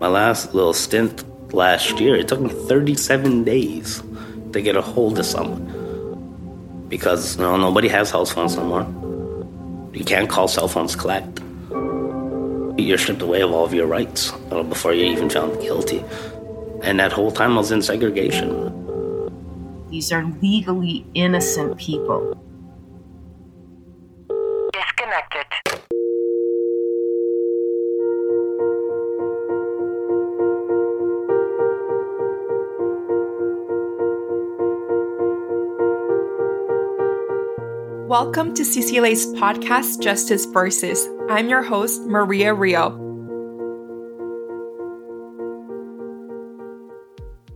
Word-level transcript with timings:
My 0.00 0.08
last 0.08 0.52
little 0.52 0.72
stint 0.72 1.22
last 1.54 2.00
year, 2.00 2.16
it 2.16 2.26
took 2.26 2.40
me 2.40 2.48
37 2.48 3.44
days 3.44 4.02
to 4.52 4.60
get 4.60 4.74
a 4.74 4.82
hold 4.82 5.16
of 5.20 5.26
someone. 5.26 6.86
Because 6.88 7.36
you 7.36 7.42
know, 7.42 7.56
nobody 7.56 7.86
has 7.86 8.10
house 8.10 8.32
phones 8.32 8.56
no 8.56 8.64
more. 8.64 8.82
You 9.94 10.04
can't 10.04 10.28
call 10.28 10.48
cell 10.48 10.66
phones 10.66 10.96
collect. 10.96 11.40
You're 12.80 12.98
stripped 12.98 13.22
away 13.22 13.42
of 13.42 13.52
all 13.52 13.64
of 13.64 13.72
your 13.72 13.86
rights 13.86 14.32
before 14.50 14.94
you're 14.94 15.12
even 15.12 15.30
found 15.30 15.60
guilty. 15.60 16.02
And 16.82 16.98
that 16.98 17.12
whole 17.12 17.30
time 17.30 17.52
I 17.52 17.58
was 17.58 17.70
in 17.70 17.80
segregation. 17.80 18.74
These 19.88 20.10
are 20.10 20.24
legally 20.42 21.06
innocent 21.14 21.78
people. 21.78 22.34
Welcome 38.20 38.52
to 38.54 38.64
CCLA's 38.64 39.26
podcast, 39.40 40.02
Justice 40.02 40.44
Versus. 40.46 41.06
I'm 41.30 41.48
your 41.48 41.62
host, 41.62 42.02
Maria 42.02 42.52
Rio. 42.52 42.90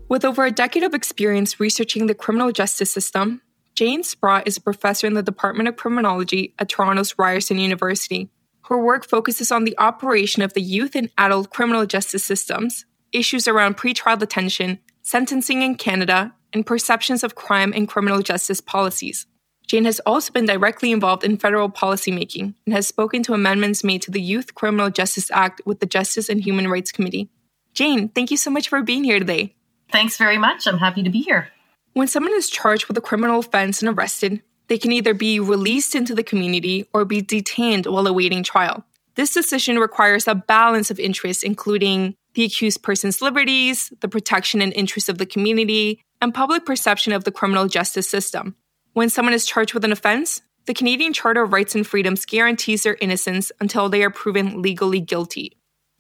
With 0.08 0.24
over 0.24 0.44
a 0.44 0.52
decade 0.52 0.84
of 0.84 0.94
experience 0.94 1.58
researching 1.58 2.06
the 2.06 2.14
criminal 2.14 2.52
justice 2.52 2.92
system, 2.92 3.42
Jane 3.74 4.04
Sprott 4.04 4.46
is 4.46 4.56
a 4.56 4.60
professor 4.60 5.08
in 5.08 5.14
the 5.14 5.22
Department 5.24 5.68
of 5.68 5.74
Criminology 5.74 6.54
at 6.60 6.68
Toronto's 6.68 7.18
Ryerson 7.18 7.58
University. 7.58 8.30
Her 8.68 8.80
work 8.80 9.04
focuses 9.04 9.50
on 9.50 9.64
the 9.64 9.76
operation 9.78 10.42
of 10.42 10.52
the 10.52 10.62
youth 10.62 10.94
and 10.94 11.10
adult 11.18 11.50
criminal 11.50 11.86
justice 11.86 12.24
systems, 12.24 12.86
issues 13.10 13.48
around 13.48 13.78
pretrial 13.78 14.16
detention, 14.16 14.78
sentencing 15.02 15.62
in 15.62 15.74
Canada, 15.74 16.36
and 16.52 16.64
perceptions 16.64 17.24
of 17.24 17.34
crime 17.34 17.72
and 17.74 17.88
criminal 17.88 18.22
justice 18.22 18.60
policies. 18.60 19.26
Jane 19.66 19.84
has 19.84 20.00
also 20.00 20.32
been 20.32 20.46
directly 20.46 20.92
involved 20.92 21.24
in 21.24 21.38
federal 21.38 21.70
policymaking 21.70 22.54
and 22.66 22.74
has 22.74 22.86
spoken 22.86 23.22
to 23.22 23.34
amendments 23.34 23.82
made 23.82 24.02
to 24.02 24.10
the 24.10 24.20
Youth 24.20 24.54
Criminal 24.54 24.90
Justice 24.90 25.30
Act 25.30 25.62
with 25.64 25.80
the 25.80 25.86
Justice 25.86 26.28
and 26.28 26.42
Human 26.42 26.68
Rights 26.68 26.92
Committee. 26.92 27.30
Jane, 27.72 28.08
thank 28.10 28.30
you 28.30 28.36
so 28.36 28.50
much 28.50 28.68
for 28.68 28.82
being 28.82 29.04
here 29.04 29.18
today. 29.18 29.54
Thanks 29.90 30.16
very 30.16 30.38
much. 30.38 30.66
I'm 30.66 30.78
happy 30.78 31.02
to 31.02 31.10
be 31.10 31.22
here. 31.22 31.48
When 31.94 32.08
someone 32.08 32.34
is 32.34 32.50
charged 32.50 32.86
with 32.86 32.96
a 32.98 33.02
criminal 33.02 33.40
offense 33.40 33.82
and 33.82 33.96
arrested, 33.96 34.42
they 34.68 34.78
can 34.78 34.92
either 34.92 35.14
be 35.14 35.38
released 35.40 35.94
into 35.94 36.14
the 36.14 36.22
community 36.22 36.86
or 36.92 37.04
be 37.04 37.20
detained 37.20 37.86
while 37.86 38.06
awaiting 38.06 38.42
trial. 38.42 38.84
This 39.14 39.34
decision 39.34 39.78
requires 39.78 40.26
a 40.26 40.34
balance 40.34 40.90
of 40.90 40.98
interests, 40.98 41.42
including 41.42 42.14
the 42.34 42.44
accused 42.44 42.82
person's 42.82 43.20
liberties, 43.20 43.92
the 44.00 44.08
protection 44.08 44.62
and 44.62 44.72
interests 44.72 45.10
of 45.10 45.18
the 45.18 45.26
community, 45.26 46.02
and 46.22 46.32
public 46.32 46.64
perception 46.64 47.12
of 47.12 47.24
the 47.24 47.32
criminal 47.32 47.68
justice 47.68 48.08
system. 48.08 48.56
When 48.94 49.08
someone 49.08 49.32
is 49.32 49.46
charged 49.46 49.72
with 49.72 49.84
an 49.84 49.92
offense, 49.92 50.42
the 50.66 50.74
Canadian 50.74 51.14
Charter 51.14 51.42
of 51.42 51.52
Rights 51.52 51.74
and 51.74 51.86
Freedoms 51.86 52.26
guarantees 52.26 52.82
their 52.82 52.98
innocence 53.00 53.50
until 53.58 53.88
they 53.88 54.02
are 54.04 54.10
proven 54.10 54.60
legally 54.60 55.00
guilty. 55.00 55.56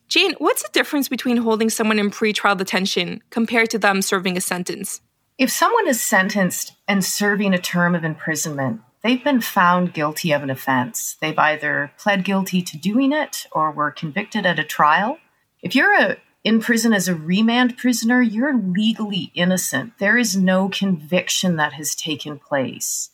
Jane, 0.08 0.34
what's 0.36 0.62
the 0.62 0.68
difference 0.72 1.08
between 1.08 1.38
holding 1.38 1.70
someone 1.70 1.98
in 1.98 2.10
pretrial 2.10 2.56
detention 2.56 3.22
compared 3.30 3.70
to 3.70 3.78
them 3.78 4.02
serving 4.02 4.36
a 4.36 4.42
sentence? 4.42 5.00
If 5.38 5.50
someone 5.50 5.88
is 5.88 6.04
sentenced 6.04 6.74
and 6.86 7.02
serving 7.02 7.54
a 7.54 7.58
term 7.58 7.94
of 7.94 8.04
imprisonment, 8.04 8.82
they've 9.02 9.24
been 9.24 9.40
found 9.40 9.94
guilty 9.94 10.32
of 10.32 10.42
an 10.42 10.50
offense. 10.50 11.16
They've 11.22 11.38
either 11.38 11.92
pled 11.96 12.24
guilty 12.24 12.60
to 12.60 12.76
doing 12.76 13.12
it 13.12 13.46
or 13.52 13.72
were 13.72 13.90
convicted 13.90 14.44
at 14.44 14.58
a 14.58 14.64
trial. 14.64 15.18
If 15.62 15.74
you're 15.74 15.98
a, 15.98 16.18
in 16.44 16.60
prison 16.60 16.92
as 16.92 17.08
a 17.08 17.14
remand 17.14 17.76
prisoner, 17.76 18.20
you're 18.20 18.56
legally 18.56 19.30
innocent. 19.34 19.98
There 19.98 20.18
is 20.18 20.36
no 20.36 20.68
conviction 20.68 21.56
that 21.56 21.74
has 21.74 21.94
taken 21.94 22.38
place. 22.38 23.10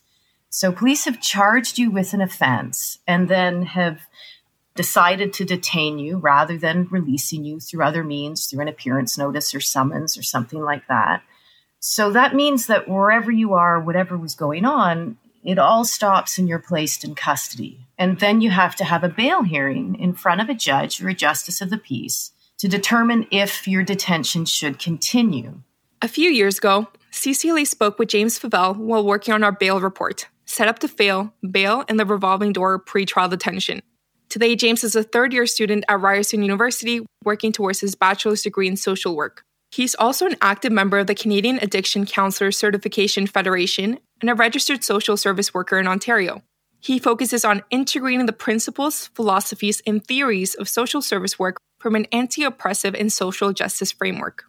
So 0.49 0.71
police 0.71 1.05
have 1.05 1.21
charged 1.21 1.77
you 1.77 1.91
with 1.91 2.13
an 2.13 2.21
offense 2.21 2.97
and 3.05 3.29
then 3.29 3.63
have 3.63 4.01
decided 4.73 5.31
to 5.33 5.45
detain 5.45 5.99
you 5.99 6.17
rather 6.17 6.57
than 6.57 6.87
releasing 6.89 7.43
you 7.43 7.59
through 7.59 7.83
other 7.83 8.03
means, 8.03 8.47
through 8.47 8.61
an 8.61 8.67
appearance 8.67 9.17
notice 9.17 9.53
or 9.53 9.59
summons 9.59 10.17
or 10.17 10.23
something 10.23 10.61
like 10.61 10.87
that. 10.87 11.21
So 11.79 12.11
that 12.11 12.35
means 12.35 12.65
that 12.67 12.87
wherever 12.87 13.31
you 13.31 13.53
are, 13.53 13.79
whatever 13.79 14.17
was 14.17 14.33
going 14.33 14.65
on, 14.65 15.17
it 15.43 15.59
all 15.59 15.85
stops 15.85 16.37
and 16.37 16.49
you're 16.49 16.59
placed 16.59 17.03
in 17.03 17.13
custody. 17.13 17.85
And 17.97 18.19
then 18.19 18.41
you 18.41 18.49
have 18.49 18.75
to 18.77 18.83
have 18.83 19.03
a 19.03 19.09
bail 19.09 19.43
hearing 19.43 19.95
in 19.99 20.13
front 20.13 20.41
of 20.41 20.49
a 20.49 20.53
judge 20.55 21.01
or 21.01 21.09
a 21.09 21.13
justice 21.13 21.61
of 21.61 21.69
the 21.69 21.77
peace 21.77 22.31
to 22.59 22.67
determine 22.67 23.27
if 23.31 23.67
your 23.67 23.83
detention 23.83 24.45
should 24.45 24.79
continue. 24.79 25.61
A 26.01 26.07
few 26.07 26.29
years 26.29 26.57
ago, 26.57 26.87
CCLA 27.11 27.65
spoke 27.65 27.97
with 27.97 28.09
James 28.09 28.39
Favell 28.39 28.75
while 28.75 29.03
working 29.03 29.33
on 29.33 29.43
our 29.43 29.51
bail 29.51 29.81
report, 29.81 30.27
Set 30.45 30.67
Up 30.67 30.79
to 30.79 30.87
Fail, 30.87 31.33
Bail, 31.49 31.83
and 31.87 31.99
the 31.99 32.05
Revolving 32.05 32.53
Door 32.53 32.79
Pre-Trial 32.79 33.29
Detention. 33.29 33.81
Today, 34.29 34.55
James 34.55 34.83
is 34.83 34.95
a 34.95 35.03
third 35.03 35.33
year 35.33 35.47
student 35.47 35.85
at 35.89 35.99
Ryerson 35.99 36.43
University 36.43 37.05
working 37.23 37.51
towards 37.51 37.79
his 37.79 37.95
bachelor's 37.95 38.43
degree 38.43 38.67
in 38.67 38.77
social 38.77 39.15
work. 39.15 39.41
He's 39.71 39.95
also 39.95 40.25
an 40.25 40.35
active 40.41 40.71
member 40.71 40.99
of 40.99 41.07
the 41.07 41.15
Canadian 41.15 41.59
Addiction 41.59 42.05
Counselor 42.05 42.51
Certification 42.51 43.27
Federation 43.27 43.99
and 44.21 44.29
a 44.29 44.35
registered 44.35 44.83
social 44.83 45.17
service 45.17 45.53
worker 45.53 45.79
in 45.79 45.87
Ontario. 45.87 46.43
He 46.79 46.99
focuses 46.99 47.43
on 47.43 47.63
integrating 47.69 48.25
the 48.25 48.33
principles, 48.33 49.07
philosophies, 49.07 49.81
and 49.85 50.05
theories 50.05 50.55
of 50.55 50.69
social 50.69 51.01
service 51.01 51.37
work 51.37 51.57
from 51.79 51.95
an 51.95 52.05
anti 52.11 52.43
oppressive 52.43 52.93
and 52.93 53.11
social 53.11 53.51
justice 53.53 53.91
framework. 53.91 54.43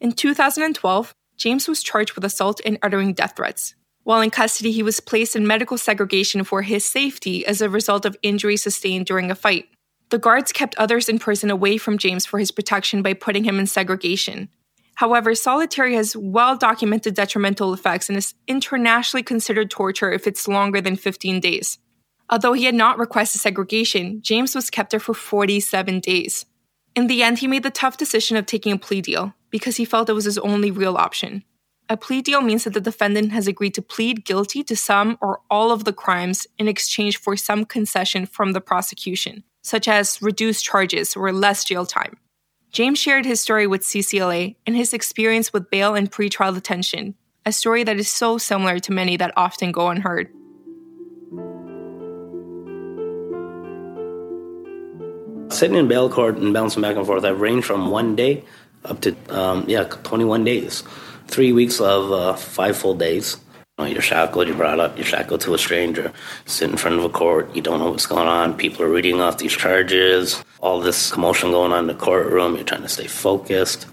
In 0.00 0.12
2012, 0.12 1.14
James 1.36 1.68
was 1.68 1.82
charged 1.82 2.14
with 2.14 2.24
assault 2.24 2.60
and 2.66 2.78
uttering 2.82 3.14
death 3.14 3.34
threats. 3.36 3.74
While 4.04 4.20
in 4.20 4.30
custody, 4.30 4.72
he 4.72 4.82
was 4.82 5.00
placed 5.00 5.36
in 5.36 5.46
medical 5.46 5.78
segregation 5.78 6.42
for 6.44 6.62
his 6.62 6.84
safety 6.84 7.46
as 7.46 7.60
a 7.60 7.70
result 7.70 8.04
of 8.04 8.16
injuries 8.22 8.62
sustained 8.62 9.06
during 9.06 9.30
a 9.30 9.36
fight. 9.36 9.68
The 10.10 10.18
guards 10.18 10.52
kept 10.52 10.74
others 10.76 11.08
in 11.08 11.18
prison 11.18 11.50
away 11.50 11.78
from 11.78 11.98
James 11.98 12.26
for 12.26 12.38
his 12.38 12.50
protection 12.50 13.00
by 13.00 13.14
putting 13.14 13.44
him 13.44 13.58
in 13.58 13.66
segregation. 13.66 14.48
However, 14.96 15.34
solitary 15.34 15.94
has 15.94 16.16
well 16.16 16.56
documented 16.56 17.14
detrimental 17.14 17.72
effects 17.72 18.08
and 18.08 18.18
is 18.18 18.34
internationally 18.46 19.22
considered 19.22 19.70
torture 19.70 20.12
if 20.12 20.26
it's 20.26 20.48
longer 20.48 20.80
than 20.80 20.96
15 20.96 21.40
days. 21.40 21.78
Although 22.28 22.52
he 22.52 22.64
had 22.64 22.74
not 22.74 22.98
requested 22.98 23.40
segregation, 23.40 24.20
James 24.22 24.54
was 24.54 24.70
kept 24.70 24.90
there 24.90 25.00
for 25.00 25.14
47 25.14 26.00
days. 26.00 26.44
In 26.94 27.06
the 27.06 27.22
end, 27.22 27.38
he 27.38 27.46
made 27.46 27.62
the 27.62 27.70
tough 27.70 27.96
decision 27.96 28.36
of 28.36 28.46
taking 28.46 28.72
a 28.72 28.78
plea 28.78 29.00
deal 29.00 29.34
because 29.50 29.76
he 29.76 29.84
felt 29.84 30.08
it 30.08 30.14
was 30.14 30.26
his 30.26 30.38
only 30.38 30.70
real 30.70 30.96
option. 30.96 31.42
A 31.88 31.96
plea 31.96 32.22
deal 32.22 32.40
means 32.40 32.64
that 32.64 32.74
the 32.74 32.80
defendant 32.80 33.32
has 33.32 33.46
agreed 33.46 33.74
to 33.74 33.82
plead 33.82 34.24
guilty 34.24 34.62
to 34.64 34.76
some 34.76 35.18
or 35.20 35.40
all 35.50 35.70
of 35.70 35.84
the 35.84 35.92
crimes 35.92 36.46
in 36.58 36.68
exchange 36.68 37.18
for 37.18 37.36
some 37.36 37.64
concession 37.64 38.24
from 38.24 38.52
the 38.52 38.60
prosecution, 38.60 39.42
such 39.62 39.88
as 39.88 40.20
reduced 40.22 40.64
charges 40.64 41.16
or 41.16 41.32
less 41.32 41.64
jail 41.64 41.84
time. 41.84 42.16
James 42.70 42.98
shared 42.98 43.26
his 43.26 43.40
story 43.40 43.66
with 43.66 43.82
CCLA 43.82 44.56
and 44.66 44.74
his 44.76 44.94
experience 44.94 45.52
with 45.52 45.70
bail 45.70 45.94
and 45.94 46.10
pretrial 46.10 46.54
detention, 46.54 47.14
a 47.44 47.52
story 47.52 47.84
that 47.84 47.98
is 47.98 48.10
so 48.10 48.38
similar 48.38 48.78
to 48.78 48.92
many 48.92 49.16
that 49.16 49.34
often 49.36 49.72
go 49.72 49.88
unheard. 49.88 50.28
Sitting 55.52 55.76
in 55.76 55.86
bail 55.86 56.08
court 56.08 56.36
and 56.38 56.54
bouncing 56.54 56.80
back 56.80 56.96
and 56.96 57.06
forth, 57.06 57.24
I've 57.24 57.40
ranged 57.40 57.66
from 57.66 57.90
one 57.90 58.16
day 58.16 58.42
up 58.86 59.00
to, 59.02 59.14
um, 59.28 59.64
yeah, 59.68 59.84
21 59.84 60.44
days. 60.44 60.82
Three 61.28 61.52
weeks 61.52 61.80
of 61.80 62.10
uh, 62.10 62.34
five 62.34 62.76
full 62.76 62.94
days. 62.94 63.36
You 63.78 63.84
know, 63.84 63.90
you're 63.90 64.02
shackled, 64.02 64.48
you're 64.48 64.56
brought 64.56 64.80
up, 64.80 64.96
you're 64.96 65.04
shackled 65.04 65.42
to 65.42 65.54
a 65.54 65.58
stranger, 65.58 66.12
sit 66.46 66.70
in 66.70 66.76
front 66.76 66.98
of 66.98 67.04
a 67.04 67.08
court, 67.08 67.54
you 67.54 67.62
don't 67.62 67.78
know 67.78 67.90
what's 67.90 68.06
going 68.06 68.28
on. 68.28 68.56
People 68.56 68.82
are 68.84 68.88
reading 68.88 69.20
off 69.20 69.38
these 69.38 69.52
charges, 69.52 70.42
all 70.60 70.80
this 70.80 71.10
commotion 71.10 71.50
going 71.50 71.72
on 71.72 71.80
in 71.80 71.86
the 71.86 71.94
courtroom, 71.94 72.54
you're 72.54 72.64
trying 72.64 72.82
to 72.82 72.88
stay 72.88 73.06
focused, 73.06 73.86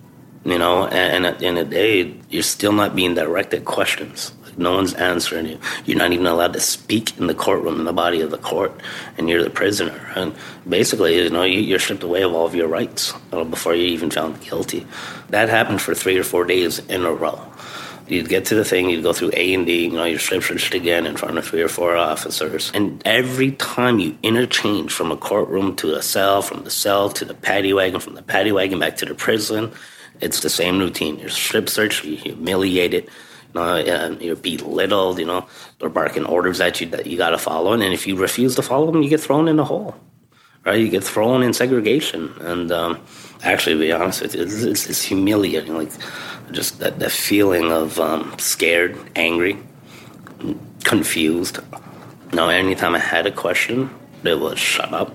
you 0.44 0.58
know, 0.58 0.86
and, 0.88 1.26
and 1.26 1.26
at 1.26 1.40
the 1.40 1.46
end 1.46 1.58
of 1.58 1.70
the 1.70 1.76
day, 1.76 2.16
you're 2.30 2.44
still 2.44 2.74
not 2.74 2.96
being 2.96 3.16
directed 3.16 3.66
questions. 3.66 4.34
No 4.60 4.74
one's 4.74 4.94
answering 4.94 5.46
you. 5.46 5.60
You're 5.86 5.98
not 5.98 6.12
even 6.12 6.28
allowed 6.28 6.52
to 6.54 6.60
speak 6.60 7.18
in 7.18 7.28
the 7.28 7.34
courtroom, 7.34 7.80
in 7.80 7.86
the 7.86 7.94
body 7.94 8.20
of 8.20 8.30
the 8.30 8.38
court, 8.38 8.74
and 9.18 9.30
you're 9.30 9.42
the 9.42 9.50
prisoner. 9.50 10.12
And 10.16 10.36
basically, 10.68 11.16
you 11.16 11.30
know, 11.30 11.44
you're 11.44 11.80
stripped 11.80 12.04
away 12.04 12.24
of 12.24 12.34
all 12.34 12.46
of 12.46 12.54
your 12.54 12.68
rights 12.68 13.14
uh, 13.32 13.46
before 13.46 13.74
you're 13.74 13.88
even 13.88 14.12
found 14.12 14.42
guilty. 14.42 14.86
That 15.30 15.48
happened 15.48 15.82
for 15.82 15.96
three 15.96 16.18
or 16.18 16.26
four 16.26 16.44
days 16.44 16.80
in 16.80 17.06
a 17.06 17.14
row. 17.14 17.42
You'd 18.10 18.28
get 18.28 18.46
to 18.46 18.56
the 18.56 18.66
thing, 18.66 18.90
you'd 18.90 19.04
go 19.04 19.14
through 19.14 19.32
A 19.34 19.54
and 19.54 19.66
D, 19.66 19.86
you 19.86 19.92
know, 19.92 20.04
you're 20.04 20.20
strip 20.20 20.44
searched 20.44 20.74
again 20.74 21.06
in 21.06 21.16
front 21.16 21.38
of 21.38 21.46
three 21.46 21.62
or 21.62 21.70
four 21.70 21.96
officers. 21.96 22.72
And 22.74 23.02
every 23.06 23.52
time 23.52 24.00
you 24.00 24.18
interchange 24.24 24.92
from 24.92 25.12
a 25.12 25.18
courtroom 25.18 25.76
to 25.78 25.94
a 25.94 26.02
cell, 26.02 26.42
from 26.42 26.64
the 26.64 26.72
cell 26.72 27.10
to 27.12 27.24
the 27.24 27.36
paddy 27.36 27.72
wagon, 27.72 28.02
from 28.02 28.16
the 28.16 28.24
paddy 28.24 28.52
wagon 28.52 28.80
back 28.80 28.98
to 28.98 29.06
the 29.06 29.16
prison, 29.16 29.72
it's 30.20 30.42
the 30.42 30.50
same 30.50 30.80
routine. 30.80 31.20
You're 31.20 31.30
strip 31.30 31.70
searched, 31.70 32.04
you're 32.04 32.18
humiliated, 32.18 33.10
you 33.54 33.60
know, 33.60 34.18
you're 34.20 34.36
belittled, 34.36 35.20
you 35.20 35.26
know, 35.26 35.48
they're 35.80 35.90
barking 35.90 36.26
orders 36.26 36.62
at 36.62 36.80
you 36.82 36.88
that 36.88 37.08
you 37.08 37.18
got 37.18 37.32
to 37.32 37.38
follow. 37.38 37.74
And 37.74 37.84
if 37.84 38.06
you 38.08 38.16
refuse 38.16 38.56
to 38.56 38.62
follow 38.62 38.92
them, 38.92 39.02
you 39.02 39.10
get 39.10 39.20
thrown 39.22 39.48
in 39.48 39.60
a 39.60 39.64
hole. 39.64 39.96
right? 40.66 40.80
You 40.80 40.90
get 40.90 41.04
thrown 41.04 41.44
in 41.44 41.54
segregation, 41.54 42.34
and 42.42 42.72
um, 42.72 43.02
actually, 43.44 43.76
to 43.76 43.80
be 43.80 43.92
honest 43.92 44.22
with 44.22 44.36
you, 44.36 44.44
it's, 44.44 44.64
it's, 44.64 44.90
it's 44.90 45.02
humiliating. 45.02 45.76
Like 45.76 45.92
just 46.52 46.80
that, 46.80 47.00
that 47.00 47.12
feeling 47.12 47.72
of 47.72 48.00
um, 48.00 48.36
scared, 48.38 48.98
angry, 49.16 49.58
confused. 50.84 51.60
No, 52.34 52.50
anytime 52.50 52.96
I 52.96 53.00
had 53.00 53.26
a 53.26 53.32
question, 53.32 53.90
it 54.24 54.40
was 54.40 54.60
shut 54.60 54.94
up. 54.94 55.14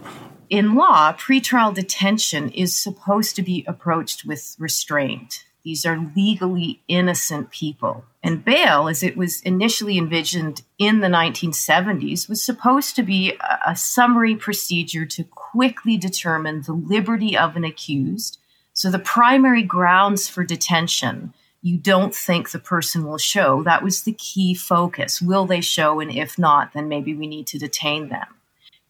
In 0.50 0.74
law, 0.74 1.12
pretrial 1.12 1.74
detention 1.74 2.50
is 2.50 2.78
supposed 2.78 3.34
to 3.36 3.42
be 3.42 3.64
approached 3.66 4.24
with 4.24 4.56
restraint. 4.58 5.44
These 5.64 5.86
are 5.86 6.10
legally 6.14 6.82
innocent 6.88 7.50
people. 7.50 8.04
And 8.22 8.44
bail, 8.44 8.88
as 8.88 9.02
it 9.02 9.16
was 9.16 9.40
initially 9.42 9.96
envisioned 9.96 10.62
in 10.78 11.00
the 11.00 11.08
1970s, 11.08 12.28
was 12.28 12.44
supposed 12.44 12.96
to 12.96 13.02
be 13.02 13.38
a, 13.66 13.74
summary 13.74 14.36
procedure 14.36 15.06
to 15.06 15.24
quickly 15.24 15.96
determine 15.96 16.62
the 16.62 16.72
liberty 16.72 17.36
of 17.36 17.56
an 17.56 17.64
accused. 17.64 18.38
So 18.74 18.90
the 18.90 18.98
primary 18.98 19.62
grounds 19.62 20.28
for 20.28 20.44
detention 20.44 21.32
you 21.64 21.78
don't 21.78 22.14
think 22.14 22.50
the 22.50 22.58
person 22.58 23.06
will 23.06 23.16
show. 23.16 23.62
That 23.62 23.82
was 23.82 24.02
the 24.02 24.12
key 24.12 24.52
focus. 24.52 25.22
Will 25.22 25.46
they 25.46 25.62
show? 25.62 25.98
And 25.98 26.14
if 26.14 26.38
not, 26.38 26.74
then 26.74 26.88
maybe 26.88 27.14
we 27.14 27.26
need 27.26 27.46
to 27.48 27.58
detain 27.58 28.10
them. 28.10 28.26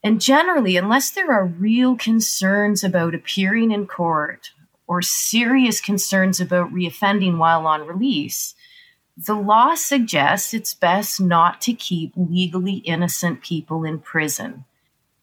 And 0.03 0.21
generally, 0.21 0.77
unless 0.77 1.13
there 1.13 1.31
are 1.33 1.47
real 1.47 1.95
concerns 1.95 2.83
about 2.83 3.15
appearing 3.15 3.71
in 3.71 3.87
court 3.87 4.51
or 4.87 5.03
serious 5.03 5.81
concerns 5.81 6.41
about 6.41 6.73
reoffending 6.73 7.39
while 7.39 7.67
on 7.67 7.87
release, 7.87 8.55
the 9.17 9.35
law 9.35 9.75
suggests 9.75 10.53
it's 10.53 10.75
best 10.75 11.21
not 11.21 11.61
to 11.63 11.73
keep 11.73 12.13
legally 12.17 12.77
innocent 12.85 13.43
people 13.43 13.85
in 13.85 13.99
prison. 14.01 14.65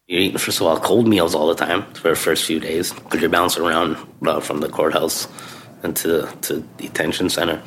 You're 0.06 0.20
eating, 0.20 0.38
first 0.38 0.60
of 0.60 0.66
all, 0.66 0.78
cold 0.80 1.06
meals 1.06 1.34
all 1.34 1.46
the 1.48 1.54
time 1.54 1.92
for 1.94 2.10
the 2.10 2.16
first 2.16 2.44
few 2.44 2.58
days 2.58 2.92
because 2.92 3.20
you're 3.20 3.30
bouncing 3.30 3.62
around 3.62 3.96
uh, 4.26 4.40
from 4.40 4.60
the 4.60 4.68
courthouse 4.68 5.28
into 5.84 6.28
to 6.42 6.60
detention 6.76 7.28
center. 7.28 7.62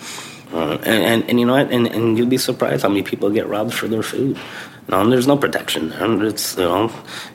Uh, 0.51 0.77
and, 0.83 1.03
and, 1.03 1.29
and, 1.29 1.39
you 1.39 1.45
know 1.45 1.53
what? 1.53 1.71
And, 1.71 1.87
and 1.87 2.17
you'd 2.17 2.29
be 2.29 2.37
surprised 2.37 2.83
how 2.83 2.89
many 2.89 3.03
people 3.03 3.29
get 3.29 3.47
robbed 3.47 3.73
for 3.73 3.87
their 3.87 4.03
food. 4.03 4.39
No, 4.87 5.01
and 5.01 5.11
there's 5.11 5.27
no 5.27 5.37
protection. 5.37 5.91
And 5.93 6.21
it's, 6.21 6.55
you 6.55 6.63
know, 6.63 6.83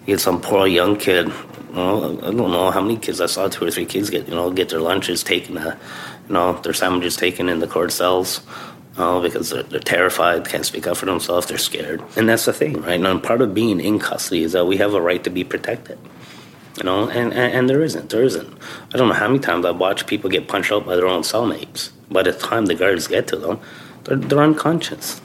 you 0.06 0.14
get 0.14 0.20
some 0.20 0.40
poor 0.40 0.66
young 0.66 0.96
kid. 0.96 1.32
You 1.70 1.76
know, 1.76 2.18
I 2.18 2.30
don't 2.32 2.36
know 2.36 2.70
how 2.72 2.80
many 2.80 2.96
kids 2.96 3.20
I 3.20 3.26
saw, 3.26 3.48
two 3.48 3.64
or 3.64 3.70
three 3.70 3.86
kids 3.86 4.10
get, 4.10 4.28
you 4.28 4.34
know, 4.34 4.50
get 4.50 4.70
their 4.70 4.80
lunches 4.80 5.22
taken, 5.22 5.56
uh, 5.56 5.78
you 6.26 6.34
know, 6.34 6.54
their 6.60 6.74
sandwiches 6.74 7.16
taken 7.16 7.48
in 7.48 7.60
the 7.60 7.68
court 7.68 7.92
cells. 7.92 8.40
Uh, 8.96 9.20
because 9.20 9.50
they're, 9.50 9.62
they're, 9.62 9.80
terrified, 9.80 10.46
can't 10.46 10.66
speak 10.66 10.86
up 10.86 10.96
for 10.96 11.06
themselves, 11.06 11.46
they're 11.46 11.56
scared. 11.56 12.02
And 12.16 12.28
that's 12.28 12.44
the 12.44 12.52
thing, 12.52 12.82
right? 12.82 13.00
And 13.00 13.22
part 13.22 13.40
of 13.40 13.54
being 13.54 13.80
in 13.80 14.00
custody 14.00 14.42
is 14.42 14.52
that 14.52 14.66
we 14.66 14.76
have 14.78 14.94
a 14.94 15.00
right 15.00 15.22
to 15.24 15.30
be 15.30 15.44
protected. 15.44 15.96
You 16.76 16.82
know, 16.82 17.08
and, 17.08 17.32
and, 17.32 17.54
and 17.54 17.70
there 17.70 17.82
isn't. 17.82 18.10
There 18.10 18.24
isn't. 18.24 18.58
I 18.92 18.98
don't 18.98 19.08
know 19.08 19.14
how 19.14 19.28
many 19.28 19.38
times 19.38 19.64
I've 19.64 19.78
watched 19.78 20.08
people 20.08 20.28
get 20.28 20.48
punched 20.48 20.72
out 20.72 20.84
by 20.84 20.96
their 20.96 21.06
own 21.06 21.22
cellmates. 21.22 21.90
By 22.10 22.24
the 22.24 22.32
time 22.32 22.66
the 22.66 22.74
guards 22.74 23.06
get 23.06 23.28
to 23.28 23.36
them, 23.36 23.60
they're, 24.04 24.16
they're 24.16 24.42
unconscious 24.42 25.20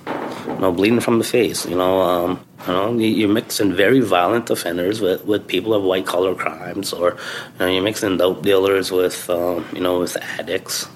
you 0.47 0.56
know, 0.59 0.71
bleeding 0.71 1.00
from 1.00 1.18
the 1.18 1.24
face. 1.24 1.65
You 1.65 1.75
know, 1.75 2.01
um, 2.01 2.45
you 2.68 2.74
know, 2.74 2.97
you're 2.97 3.30
mixing 3.30 3.74
very 3.74 4.00
violent 4.00 4.50
offenders 4.50 5.01
with, 5.01 5.25
with 5.25 5.47
people 5.47 5.74
of 5.74 5.83
white 5.83 6.06
collar 6.06 6.36
crimes, 6.36 6.94
or 6.94 7.12
you 7.12 7.59
know, 7.59 7.68
you're 7.68 7.83
mixing 7.83 8.18
dope 8.18 8.42
dealers 8.42 8.92
with, 8.92 9.30
um, 9.30 9.65
you 9.74 9.81
know, 9.81 10.00
with 10.00 10.18
addicts. 10.18 10.88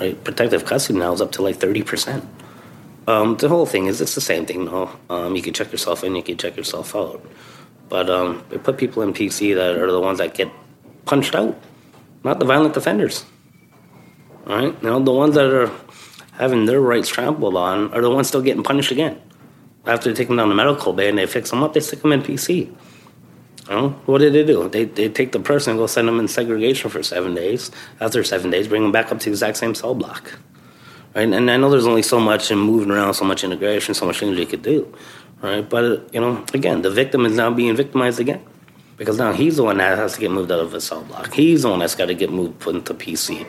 Right? 0.00 0.22
Protective 0.24 0.64
custody 0.64 0.98
now 0.98 1.12
is 1.12 1.20
up 1.20 1.32
to 1.32 1.42
like 1.42 1.56
thirty 1.56 1.82
percent. 1.82 2.24
Um, 3.06 3.36
the 3.36 3.48
whole 3.48 3.66
thing 3.66 3.86
is 3.86 4.00
it's 4.00 4.14
the 4.14 4.20
same 4.20 4.46
thing. 4.46 4.64
Know, 4.64 4.90
um, 5.10 5.36
you 5.36 5.42
can 5.42 5.52
check 5.52 5.70
yourself 5.72 6.04
in, 6.04 6.14
you 6.16 6.22
can 6.22 6.38
check 6.38 6.56
yourself 6.56 6.96
out, 6.96 7.24
but 7.88 8.08
um, 8.08 8.44
they 8.48 8.58
put 8.58 8.78
people 8.78 9.02
in 9.02 9.12
PC 9.12 9.54
that 9.54 9.76
are 9.76 9.92
the 9.92 10.00
ones 10.00 10.18
that 10.18 10.34
get 10.34 10.50
punched 11.04 11.34
out, 11.34 11.58
not 12.22 12.38
the 12.38 12.46
violent 12.46 12.76
offenders. 12.76 13.24
All 14.46 14.56
right, 14.56 14.82
know, 14.82 15.00
the 15.00 15.12
ones 15.12 15.34
that 15.34 15.46
are 15.46 15.70
having 16.36 16.66
their 16.66 16.80
rights 16.80 17.08
trampled 17.08 17.56
on 17.56 17.92
are 17.92 18.02
the 18.02 18.10
ones 18.10 18.28
still 18.28 18.42
getting 18.42 18.62
punished 18.62 18.90
again. 18.90 19.20
After 19.86 20.10
they 20.10 20.16
take 20.16 20.28
them 20.28 20.36
down 20.36 20.48
to 20.48 20.54
medical 20.54 20.92
bay 20.92 21.08
and 21.08 21.18
they 21.18 21.26
fix 21.26 21.50
them 21.50 21.62
up, 21.62 21.74
they 21.74 21.80
stick 21.80 22.02
them 22.02 22.12
in 22.12 22.22
PC. 22.22 22.74
You 23.68 23.70
know, 23.70 23.88
what 24.06 24.18
did 24.18 24.34
they 24.34 24.44
do? 24.44 24.68
They, 24.68 24.84
they 24.84 25.08
take 25.08 25.32
the 25.32 25.40
person 25.40 25.72
and 25.72 25.78
go 25.78 25.86
send 25.86 26.08
them 26.08 26.18
in 26.18 26.28
segregation 26.28 26.90
for 26.90 27.02
seven 27.02 27.34
days. 27.34 27.70
After 28.00 28.22
seven 28.24 28.50
days, 28.50 28.68
bring 28.68 28.82
them 28.82 28.92
back 28.92 29.10
up 29.10 29.18
to 29.20 29.24
the 29.24 29.30
exact 29.30 29.56
same 29.56 29.74
cell 29.74 29.94
block. 29.94 30.38
Right? 31.14 31.30
And 31.30 31.50
I 31.50 31.56
know 31.56 31.70
there's 31.70 31.86
only 31.86 32.02
so 32.02 32.18
much 32.18 32.50
in 32.50 32.58
moving 32.58 32.90
around, 32.90 33.14
so 33.14 33.24
much 33.24 33.44
integration, 33.44 33.94
so 33.94 34.06
much 34.06 34.20
things 34.20 34.38
you 34.38 34.46
could 34.46 34.62
do. 34.62 34.92
Right? 35.40 35.66
But, 35.66 36.12
you 36.12 36.20
know, 36.20 36.44
again, 36.52 36.82
the 36.82 36.90
victim 36.90 37.24
is 37.24 37.36
now 37.36 37.50
being 37.50 37.76
victimized 37.76 38.20
again. 38.20 38.44
Because 38.96 39.18
now 39.18 39.32
he's 39.32 39.56
the 39.56 39.64
one 39.64 39.78
that 39.78 39.98
has 39.98 40.14
to 40.14 40.20
get 40.20 40.30
moved 40.30 40.52
out 40.52 40.60
of 40.60 40.72
his 40.72 40.84
cell 40.84 41.02
block. 41.02 41.32
He's 41.32 41.62
the 41.62 41.70
one 41.70 41.80
that's 41.80 41.94
got 41.94 42.06
to 42.06 42.14
get 42.14 42.30
moved, 42.30 42.60
put 42.60 42.76
into 42.76 42.94
PC 42.94 43.46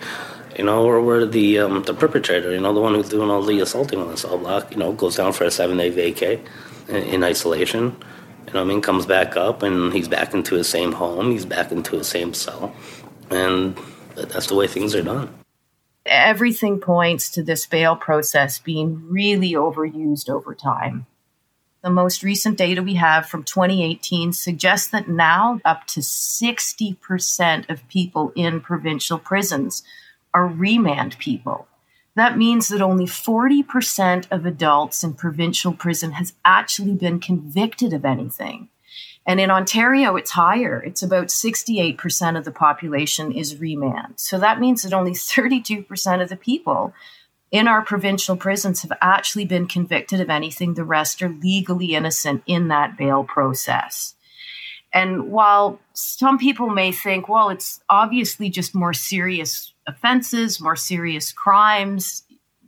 you 0.57 0.63
know, 0.63 0.85
or 0.85 1.01
where 1.01 1.25
the 1.25 1.59
um, 1.59 1.83
the 1.83 1.93
perpetrator, 1.93 2.51
you 2.51 2.59
know, 2.59 2.73
the 2.73 2.81
one 2.81 2.95
who's 2.95 3.09
doing 3.09 3.29
all 3.29 3.41
the 3.41 3.59
assaulting 3.59 3.99
on 3.99 4.07
the 4.07 4.17
cell 4.17 4.37
block, 4.37 4.71
you 4.71 4.77
know, 4.77 4.93
goes 4.93 5.15
down 5.15 5.33
for 5.33 5.43
a 5.43 5.51
seven 5.51 5.77
day 5.77 5.91
vacay 5.91 6.39
in, 6.87 6.95
in, 6.95 7.23
isolation. 7.23 7.95
You 8.47 8.53
know, 8.53 8.61
I 8.61 8.63
mean, 8.63 8.81
comes 8.81 9.05
back 9.05 9.35
up 9.35 9.63
and 9.63 9.91
he's 9.91 10.07
back 10.07 10.33
into 10.33 10.55
his 10.55 10.69
same 10.69 10.93
home, 10.93 11.31
he's 11.31 11.45
back 11.45 11.71
into 11.71 11.97
his 11.97 12.07
same 12.07 12.33
cell, 12.33 12.73
and 13.29 13.77
that's 14.15 14.47
the 14.47 14.55
way 14.55 14.67
things 14.67 14.95
are 14.95 15.03
done. 15.03 15.33
Everything 16.05 16.79
points 16.79 17.31
to 17.31 17.43
this 17.43 17.65
bail 17.65 17.95
process 17.95 18.59
being 18.59 19.09
really 19.09 19.53
overused 19.53 20.29
over 20.29 20.53
time. 20.53 21.07
The 21.81 21.89
most 21.89 22.23
recent 22.23 22.57
data 22.57 22.81
we 22.81 22.95
have 22.95 23.27
from 23.27 23.43
2018 23.43 24.33
suggests 24.33 24.87
that 24.89 25.07
now 25.07 25.59
up 25.65 25.85
to 25.87 25.99
60% 25.99 27.69
of 27.69 27.87
people 27.89 28.31
in 28.35 28.61
provincial 28.61 29.19
prisons 29.19 29.83
are 30.35 30.45
remand 30.45 31.17
people. 31.17 31.67
That 32.15 32.37
means 32.37 32.67
that 32.67 32.81
only 32.81 33.05
40% 33.05 34.27
of 34.29 34.45
adults 34.45 35.03
in 35.03 35.15
provincial 35.15 35.73
prison 35.73 36.11
has 36.11 36.33
actually 36.43 36.93
been 36.93 37.19
convicted 37.19 37.93
of 37.93 38.05
anything. 38.05 38.69
And 39.25 39.39
in 39.39 39.49
Ontario, 39.49 40.15
it's 40.15 40.31
higher. 40.31 40.79
It's 40.79 41.01
about 41.01 41.27
68% 41.27 42.37
of 42.37 42.45
the 42.45 42.51
population 42.51 43.31
is 43.31 43.57
remand. 43.57 44.13
So 44.17 44.37
that 44.39 44.59
means 44.59 44.83
that 44.83 44.93
only 44.93 45.11
32% 45.11 46.21
of 46.21 46.29
the 46.29 46.35
people 46.35 46.93
in 47.51 47.67
our 47.67 47.81
provincial 47.81 48.35
prisons 48.35 48.81
have 48.81 48.91
actually 49.01 49.45
been 49.45 49.67
convicted 49.67 50.19
of 50.19 50.29
anything. 50.29 50.73
The 50.73 50.83
rest 50.83 51.21
are 51.21 51.29
legally 51.29 51.95
innocent 51.95 52.43
in 52.45 52.67
that 52.67 52.97
bail 52.97 53.23
process. 53.23 54.15
And 54.95 55.29
while 55.29 55.77
some 55.93 56.37
people 56.37 56.69
may 56.69 56.93
think, 56.93 57.27
well, 57.27 57.49
it's 57.49 57.81
obviously 57.89 58.49
just 58.49 58.73
more 58.73 58.93
serious 58.93 59.73
offenses, 59.85 60.61
more 60.61 60.77
serious 60.77 61.33
crimes. 61.33 62.23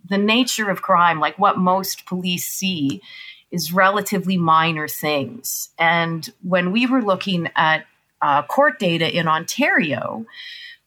The 0.10 0.18
nature 0.18 0.70
of 0.70 0.82
crime, 0.82 1.22
like 1.22 1.40
what 1.40 1.58
most 1.58 2.06
police 2.06 2.46
see, 2.46 3.02
is 3.50 3.72
relatively 3.72 4.36
minor 4.36 4.90
things. 4.90 5.70
And 5.80 6.30
when 6.44 6.74
we 6.74 6.86
were 6.86 7.02
looking 7.02 7.50
at 7.56 7.86
uh, 8.22 8.44
court 8.44 8.78
data 8.78 9.10
in 9.10 9.30
Ontario, 9.30 10.26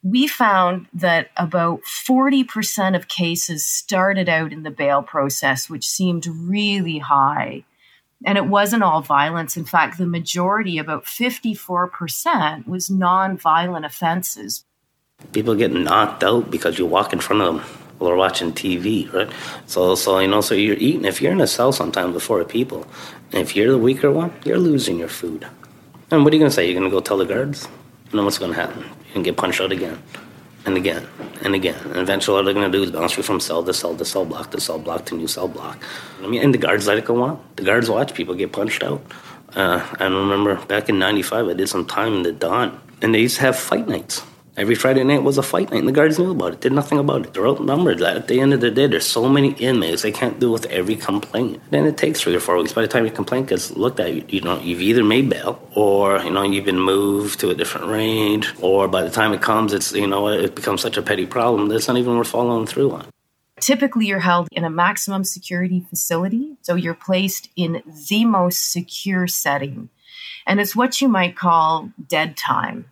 we 0.03 0.27
found 0.27 0.89
that 0.93 1.31
about 1.39 1.81
40% 1.85 2.95
of 2.95 3.09
cases 3.09 3.65
started 3.65 4.29
out 4.29 4.53
in 4.53 4.63
the 4.63 4.71
bail 4.71 5.03
process, 5.03 5.71
which 5.71 5.87
seemed 5.87 6.27
really 6.27 6.99
high. 6.99 7.65
And 8.25 8.37
it 8.37 8.47
wasn't 8.47 8.83
all 8.83 9.01
violence. 9.01 9.57
In 9.57 9.65
fact, 9.65 9.97
the 9.97 10.07
majority, 10.07 10.79
about 10.79 11.05
54%, 11.05 12.67
was 12.67 12.91
non-violent 12.91 13.87
offenses. 13.87 14.65
People 15.33 15.55
get 15.55 15.73
knocked 15.73 16.23
out 16.23 16.51
because 16.51 16.79
you 16.79 16.87
walk 16.87 17.13
in 17.13 17.21
front 17.21 17.43
of 17.43 17.55
them 17.55 17.65
while 17.99 18.09
they're 18.09 18.17
watching 18.17 18.53
TV, 18.53 19.13
right? 19.13 19.31
So, 19.67 19.95
so 19.95 20.19
you 20.19 20.29
know, 20.29 20.41
so 20.41 20.55
you're 20.55 20.77
eating. 20.77 21.05
If 21.05 21.21
you're 21.21 21.33
in 21.33 21.41
a 21.41 21.47
cell 21.47 21.73
sometimes 21.73 22.15
before 22.15 22.43
people, 22.45 22.87
and 23.33 23.43
if 23.43 23.55
you're 23.55 23.71
the 23.71 23.79
weaker 23.79 24.11
one, 24.11 24.33
you're 24.45 24.59
losing 24.59 24.99
your 24.99 25.09
food. 25.09 25.47
And 26.11 26.25
what 26.25 26.33
are 26.33 26.37
you 26.37 26.41
gonna 26.41 26.51
say? 26.51 26.67
You're 26.67 26.81
gonna 26.81 26.91
go 26.91 27.01
tell 27.01 27.19
the 27.19 27.27
guards? 27.27 27.69
And 28.11 28.19
then 28.19 28.25
what's 28.25 28.39
gonna 28.39 28.55
happen? 28.55 28.81
You're 28.83 29.15
gonna 29.15 29.25
get 29.25 29.37
punched 29.37 29.61
out 29.61 29.73
again, 29.73 30.03
and 30.67 30.77
again, 30.77 31.07
and 31.43 31.55
again. 31.55 31.79
And 31.85 31.97
eventually, 31.97 32.37
all 32.37 32.45
they're 32.45 32.55
gonna 32.55 32.71
do 32.71 32.83
is 32.83 32.91
bounce 32.91 33.17
you 33.17 33.23
from 33.23 33.41
cell 33.41 33.65
to 33.65 33.73
cell 33.73 33.97
to 33.97 34.05
cell 34.05 34.25
block 34.25 34.51
to 34.53 34.61
cell 34.61 34.79
block 34.79 35.07
to 35.07 35.15
new 35.15 35.27
cell 35.27 35.49
block. 35.49 35.79
I 36.23 36.27
mean, 36.27 36.43
and 36.43 36.55
the 36.55 36.59
guards 36.59 36.87
let 36.87 36.99
it 36.99 37.05
go 37.05 37.23
on. 37.23 37.43
The 37.57 37.65
guards 37.65 37.89
watch 37.89 38.15
people 38.15 38.35
get 38.35 38.53
punched 38.53 38.83
out. 38.83 39.03
Uh, 39.55 39.87
I 39.99 40.05
remember 40.05 40.57
back 40.67 40.89
in 40.89 40.99
'95, 40.99 41.49
I 41.49 41.55
did 41.55 41.69
some 41.69 41.87
time 41.87 42.15
in 42.15 42.23
the 42.23 42.33
Don, 42.33 42.79
and 43.03 43.15
they 43.15 43.21
used 43.21 43.37
to 43.37 43.43
have 43.43 43.59
fight 43.59 43.89
nights 43.89 44.23
Every 44.61 44.75
Friday 44.75 45.05
night 45.05 45.23
was 45.23 45.39
a 45.39 45.43
fight 45.43 45.71
night, 45.71 45.79
and 45.79 45.89
the 45.89 45.93
guards 45.93 46.19
knew 46.19 46.33
about 46.33 46.53
it, 46.53 46.61
did 46.61 46.75
nothing 46.75 46.99
about 46.99 47.25
it. 47.25 47.33
They're 47.33 47.49
outnumbered. 47.49 48.03
At 48.03 48.29
the 48.29 48.41
end 48.41 48.53
of 48.53 48.61
the 48.61 48.71
day, 48.71 48.89
there's 48.89 49.07
so 49.07 49.27
many 49.27 49.53
inmates, 49.53 50.03
they 50.03 50.13
can't 50.13 50.39
deal 50.39 50.53
with 50.53 50.67
every 50.67 50.97
complaint. 50.97 51.63
Then 51.71 51.87
it 51.87 51.97
takes 51.97 52.21
three 52.21 52.37
or 52.37 52.41
four 52.41 52.59
weeks. 52.59 52.75
By 52.75 52.83
the 52.83 52.89
time 52.89 53.07
your 53.07 53.15
complaint 53.15 53.49
gets 53.49 53.71
looked 53.71 54.01
at, 54.01 54.13
you, 54.13 54.23
you 54.29 54.43
know, 54.43 54.61
you've 54.61 54.83
either 54.83 55.03
made 55.03 55.31
bail, 55.31 55.67
or, 55.75 56.19
you 56.19 56.29
know, 56.29 56.43
you've 56.43 56.67
been 56.67 56.79
moved 56.79 57.41
to 57.41 57.49
a 57.49 57.55
different 57.55 57.87
range, 57.87 58.53
or 58.61 58.87
by 58.87 59.03
the 59.03 59.09
time 59.09 59.33
it 59.33 59.41
comes, 59.41 59.73
it's, 59.73 59.95
you 59.95 60.07
know, 60.07 60.29
it 60.29 60.55
becomes 60.55 60.83
such 60.83 60.99
a 60.99 61.03
petty 61.03 61.25
problem 61.25 61.69
that 61.69 61.77
it's 61.77 61.89
not 61.89 61.97
even 61.97 62.19
worth 62.19 62.29
following 62.29 62.67
through 62.67 62.91
on. 62.91 63.07
Typically, 63.61 64.05
you're 64.05 64.19
held 64.19 64.47
in 64.53 64.65
a 64.65 64.71
maximum 64.71 65.25
security 65.25 65.81
facility, 65.89 66.59
so 66.61 66.75
you're 66.75 66.93
placed 66.93 67.49
in 67.57 67.83
the 68.11 68.27
most 68.27 68.71
secure 68.71 69.27
setting 69.27 69.89
and 70.47 70.61
it's 70.61 70.75
what 70.75 71.01
you 71.01 71.09
might 71.09 71.37
call 71.37 71.91
dead 72.09 72.37
time. 72.37 72.90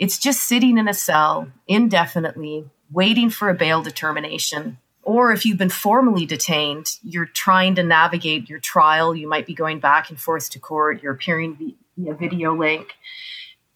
It's 0.00 0.18
just 0.18 0.44
sitting 0.44 0.78
in 0.78 0.88
a 0.88 0.94
cell 0.94 1.48
indefinitely, 1.68 2.64
waiting 2.90 3.28
for 3.28 3.50
a 3.50 3.54
bail 3.54 3.82
determination. 3.82 4.78
Or 5.02 5.30
if 5.30 5.44
you've 5.44 5.58
been 5.58 5.68
formally 5.68 6.24
detained, 6.24 6.86
you're 7.02 7.26
trying 7.26 7.74
to 7.74 7.82
navigate 7.82 8.48
your 8.48 8.60
trial. 8.60 9.14
You 9.14 9.28
might 9.28 9.46
be 9.46 9.52
going 9.52 9.78
back 9.78 10.08
and 10.08 10.18
forth 10.18 10.48
to 10.50 10.58
court, 10.58 11.02
you're 11.02 11.12
appearing 11.12 11.76
via 11.98 12.14
video 12.14 12.56
link. 12.56 12.94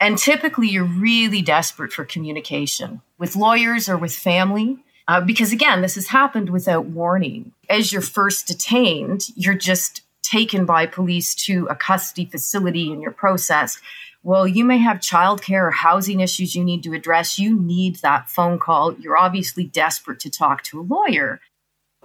And 0.01 0.17
typically, 0.17 0.69
you're 0.69 0.85
really 0.85 1.43
desperate 1.43 1.93
for 1.93 2.07
communication 2.07 3.03
with 3.19 3.37
lawyers 3.37 3.87
or 3.87 3.99
with 3.99 4.15
family. 4.15 4.79
Uh, 5.07 5.21
because 5.21 5.53
again, 5.53 5.83
this 5.83 5.95
has 5.95 6.09
happened 6.09 6.49
without 6.49 6.87
warning. 6.87 7.53
As 7.69 7.93
you're 7.93 8.01
first 8.01 8.47
detained, 8.47 9.27
you're 9.37 9.53
just 9.53 10.01
taken 10.23 10.65
by 10.65 10.87
police 10.87 11.35
to 11.35 11.67
a 11.69 11.75
custody 11.75 12.25
facility 12.25 12.91
and 12.91 13.03
you're 13.03 13.13
processed. 13.13 13.79
Well, 14.25 14.49
you 14.49 14.65
may 14.65 14.79
have 14.79 15.01
childcare 15.01 15.69
or 15.69 15.71
housing 15.71 16.21
issues 16.21 16.57
you 16.57 16.65
need 16.65 16.83
to 16.85 16.95
address. 16.95 17.39
You 17.39 17.61
need 17.61 17.97
that 17.97 18.31
phone 18.31 18.59
call. 18.59 18.95
You're 18.95 19.19
obviously 19.19 19.65
desperate 19.65 20.19
to 20.21 20.31
talk 20.31 20.63
to 20.65 20.81
a 20.81 20.83
lawyer. 20.83 21.41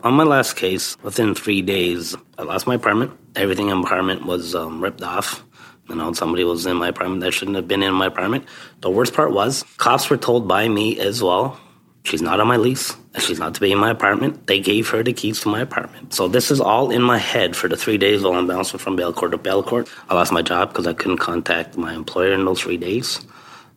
On 0.04 0.14
my 0.14 0.26
last 0.26 0.58
case, 0.58 0.98
within 1.02 1.34
three 1.34 1.62
days, 1.62 2.18
I 2.38 2.44
lost 2.44 2.68
my 2.68 2.76
apartment. 2.76 3.14
Everything 3.38 3.70
in 3.70 3.78
my 3.78 3.84
apartment 3.84 4.26
was 4.26 4.54
um, 4.54 4.82
ripped 4.84 5.02
off. 5.02 5.46
You 5.88 5.96
know, 5.96 6.12
somebody 6.12 6.44
was 6.44 6.66
in 6.66 6.76
my 6.76 6.90
apartment 6.90 7.22
that 7.22 7.32
shouldn't 7.32 7.56
have 7.56 7.70
been 7.70 7.84
in 7.84 7.94
my 7.94 8.08
apartment. 8.08 8.46
The 8.82 8.90
worst 8.90 9.14
part 9.14 9.32
was, 9.32 9.64
cops 9.78 10.10
were 10.10 10.18
told 10.18 10.46
by 10.46 10.68
me 10.68 11.00
as 11.00 11.24
well 11.24 11.58
She's 12.03 12.22
not 12.22 12.39
on 12.39 12.48
my 12.48 12.58
lease. 12.58 12.96
She's 13.18 13.39
not 13.39 13.53
to 13.56 13.62
be 13.62 13.72
in 13.72 13.77
my 13.77 13.91
apartment. 13.91 14.48
They 14.48 14.60
gave 14.60 14.89
her 14.89 15.03
the 15.03 15.13
keys 15.13 15.41
to 15.41 15.50
my 15.50 15.62
apartment. 15.62 16.13
So 16.13 16.27
this 16.27 16.50
is 16.50 16.62
all 16.62 16.91
in 16.91 17.01
my 17.01 17.18
head 17.18 17.56
for 17.56 17.68
the 17.68 17.77
three 17.77 17.98
days 17.98 18.24
while 18.24 18.34
I'm 18.34 18.48
bouncing 18.48 18.79
from 18.79 18.96
bail 18.96 19.13
court 19.13 19.32
to 19.32 19.38
bail 19.38 19.62
court. 19.62 19.89
I 20.10 20.15
lost 20.15 20.32
my 20.32 20.41
job 20.41 20.70
because 20.70 20.88
I 20.88 20.94
couldn't 20.94 21.18
contact 21.18 21.77
my 21.77 21.94
employer 21.94 22.34
in 22.34 22.46
those 22.46 22.62
three 22.62 22.77
days. 22.77 23.25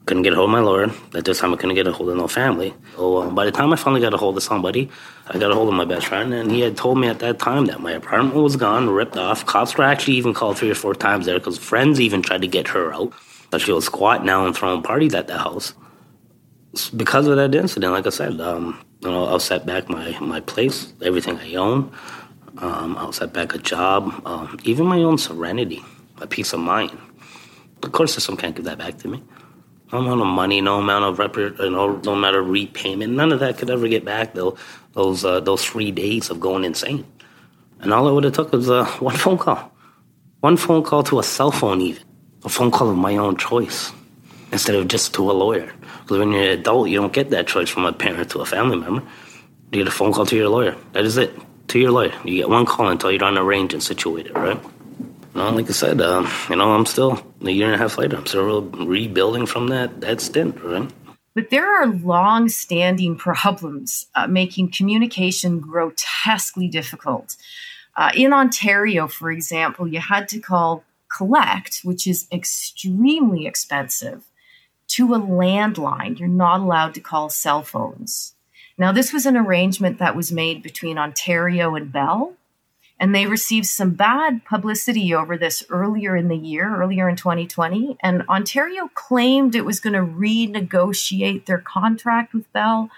Couldn't 0.07 0.25
get 0.25 0.33
a 0.33 0.37
hold 0.37 0.49
of 0.49 0.53
my 0.53 0.61
lawyer. 0.61 0.91
At 1.15 1.25
this 1.25 1.39
time, 1.39 1.53
I 1.53 1.57
couldn't 1.57 1.77
get 1.77 1.87
a 1.87 1.93
hold 1.93 2.09
of 2.09 2.17
no 2.17 2.27
family. 2.27 2.75
So 2.97 3.19
uh, 3.19 3.31
by 3.31 3.45
the 3.45 3.53
time 3.53 3.73
I 3.73 3.77
finally 3.77 4.01
got 4.01 4.15
a 4.15 4.17
hold 4.17 4.37
of 4.37 4.43
somebody, 4.43 4.91
I 5.29 5.39
got 5.39 5.53
a 5.53 5.55
hold 5.55 5.69
of 5.69 5.75
my 5.75 5.85
best 5.85 6.07
friend, 6.07 6.35
and 6.35 6.51
he 6.51 6.61
had 6.61 6.77
told 6.77 6.99
me 6.99 7.07
at 7.07 7.21
that 7.21 7.39
time 7.39 7.67
that 7.67 7.81
my 7.81 7.93
apartment 7.93 8.35
was 8.35 8.57
gone, 8.57 8.91
ripped 8.91 9.17
off. 9.17 9.47
Cops 9.47 9.77
were 9.77 9.85
actually 9.85 10.15
even 10.15 10.35
called 10.35 10.59
three 10.59 10.71
or 10.71 10.75
four 10.75 10.95
times 10.95 11.27
there 11.27 11.39
because 11.39 11.57
friends 11.57 12.01
even 12.01 12.21
tried 12.21 12.43
to 12.43 12.49
get 12.49 12.67
her 12.69 12.93
out. 12.93 13.13
But 13.51 13.61
she 13.61 13.71
was 13.71 13.85
squatting 13.85 14.27
now 14.27 14.45
and 14.45 14.57
throwing 14.57 14.83
parties 14.83 15.15
at 15.15 15.29
the 15.29 15.39
house 15.39 15.75
because 16.97 17.27
of 17.27 17.37
that 17.37 17.55
incident, 17.55 17.93
like 17.93 18.07
I 18.07 18.11
said, 18.11 18.41
um, 18.41 18.83
you 19.01 19.11
know, 19.11 19.27
I'll 19.27 19.41
set 19.41 19.67
back 19.67 19.89
my, 19.89 20.19
my 20.21 20.41
place, 20.41 20.93
everything 21.03 21.39
I 21.39 21.55
own. 21.55 21.93
Um, 22.59 22.97
I'll 22.99 23.13
set 23.13 23.33
back 23.33 23.55
a 23.55 23.59
job, 23.59 24.13
um, 24.27 24.59
even 24.65 24.87
my 24.87 24.99
own 24.99 25.19
serenity, 25.19 25.83
my 26.19 26.27
peace 26.27 26.53
of 26.53 26.61
mind. 26.61 26.97
The 27.81 27.89
court 27.89 28.11
system 28.11 28.37
can't 28.37 28.55
give 28.55 28.65
that 28.67 28.79
back 28.79 28.99
to 28.99 29.09
me. 29.09 29.23
No 29.93 29.99
amount 29.99 30.21
of 30.21 30.27
money, 30.27 30.61
no 30.61 30.79
amount 30.79 31.05
of 31.05 31.19
rep- 31.19 31.59
no 31.59 31.99
amount 32.07 32.37
of 32.37 32.49
repayment, 32.49 33.13
none 33.13 33.33
of 33.33 33.41
that 33.41 33.59
could 33.59 33.69
ever 33.69 33.89
get 33.89 34.05
back 34.05 34.35
though 34.35 34.57
those 34.93 35.25
uh, 35.25 35.41
those 35.41 35.65
three 35.65 35.91
days 35.91 36.31
of 36.31 36.41
going 36.41 36.65
insane. 36.65 37.05
And 37.81 37.93
all 37.93 38.09
it 38.09 38.13
would 38.13 38.25
have 38.25 38.33
took 38.33 38.53
was 38.53 38.71
uh, 38.71 38.85
one 39.01 39.17
phone 39.17 39.39
call, 39.39 39.73
one 40.41 40.57
phone 40.57 40.83
call 40.83 41.03
to 41.05 41.19
a 41.19 41.23
cell 41.23 41.51
phone, 41.51 41.81
even 41.81 42.03
a 42.45 42.49
phone 42.49 42.71
call 42.71 42.91
of 42.91 42.97
my 42.97 43.17
own 43.17 43.37
choice, 43.37 43.93
instead 44.53 44.75
of 44.77 44.89
just 44.89 45.15
to 45.15 45.31
a 45.31 45.33
lawyer. 45.33 45.73
Because 46.13 46.27
when 46.27 46.33
you're 46.33 46.43
an 46.43 46.59
adult, 46.59 46.91
you 46.91 47.01
don't 47.01 47.13
get 47.13 47.31
that 47.31 47.47
choice 47.47 47.71
from 47.71 47.87
a 47.87 47.93
parent 47.95 48.31
to 48.33 48.41
a 48.41 48.45
family 48.45 48.77
member. 48.77 49.03
You 49.73 49.79
get 49.79 49.89
a 49.89 49.91
phone 49.91 50.13
call 50.13 50.27
to 50.27 50.37
your 50.37 50.51
lawyer. 50.51 50.77
That 50.93 51.07
is 51.07 51.17
it. 51.17 51.33
To 51.69 51.79
your 51.79 51.91
lawyer. 51.91 52.13
You 52.23 52.37
get 52.37 52.51
one 52.51 52.67
call 52.67 52.91
until 52.91 53.11
you're 53.11 53.25
on 53.25 53.39
arranged 53.39 53.73
and 53.73 53.83
situated, 53.83 54.37
right? 54.37 54.63
No, 55.35 55.49
like 55.49 55.71
I 55.71 55.73
said, 55.73 56.03
uh, 56.03 56.29
you 56.51 56.57
know, 56.57 56.73
I'm 56.73 56.85
still 56.85 57.25
a 57.41 57.51
year 57.51 57.65
and 57.65 57.77
a 57.77 57.79
half 57.79 57.97
later. 57.97 58.19
I'm 58.19 58.27
still 58.27 58.61
rebuilding 58.61 59.47
from 59.47 59.69
that 59.69 60.03
that 60.03 60.21
stint, 60.21 60.63
right? 60.63 60.93
But 61.35 61.49
there 61.49 61.65
are 61.65 61.87
long-standing 61.87 63.17
problems 63.17 64.05
uh, 64.15 64.27
making 64.27 64.73
communication 64.73 65.61
grotesquely 65.61 66.69
difficult. 66.69 67.39
Uh, 67.97 68.11
in 68.15 68.35
Ontario, 68.35 69.09
for 69.09 69.31
example, 69.31 69.89
you 69.89 70.01
had 70.01 70.29
to 70.29 70.41
call 70.41 70.85
collect, 71.17 71.81
which 71.85 72.07
is 72.07 72.29
extremely 72.31 73.47
expensive 73.47 74.27
to 74.95 75.15
a 75.15 75.21
landline. 75.21 76.19
You're 76.19 76.29
not 76.29 76.61
allowed 76.61 76.95
to 76.95 77.01
call 77.01 77.29
cell 77.29 77.63
phones. 77.63 78.35
Now, 78.79 78.93
this 78.93 79.13
was 79.13 79.27
an 79.27 79.37
arrangement 79.37 79.99
that 79.99 80.17
was 80.17 80.33
made 80.33 80.63
between 80.63 80.99
Ontario 80.99 81.75
and 81.75 81.93
Bell, 81.93 82.35
and 82.99 83.15
they 83.15 83.27
received 83.27 83.67
some 83.67 83.91
bad 83.91 84.45
publicity 84.45 85.15
over 85.15 85.37
this 85.37 85.63
earlier 85.71 86.17
in 86.17 86.29
the 86.29 86.37
year, 86.37 86.77
earlier 86.77 87.09
in 87.09 87.17
2020. 87.17 87.97
And 88.01 88.23
Ontario 88.29 88.89
claimed 88.95 89.55
it 89.55 89.65
was 89.65 89.81
going 89.81 89.95
to 89.95 90.01
renegotiate 90.01 91.47
their 91.47 91.59
contract 91.59 92.33
with 92.33 92.53
Bell 92.53 92.91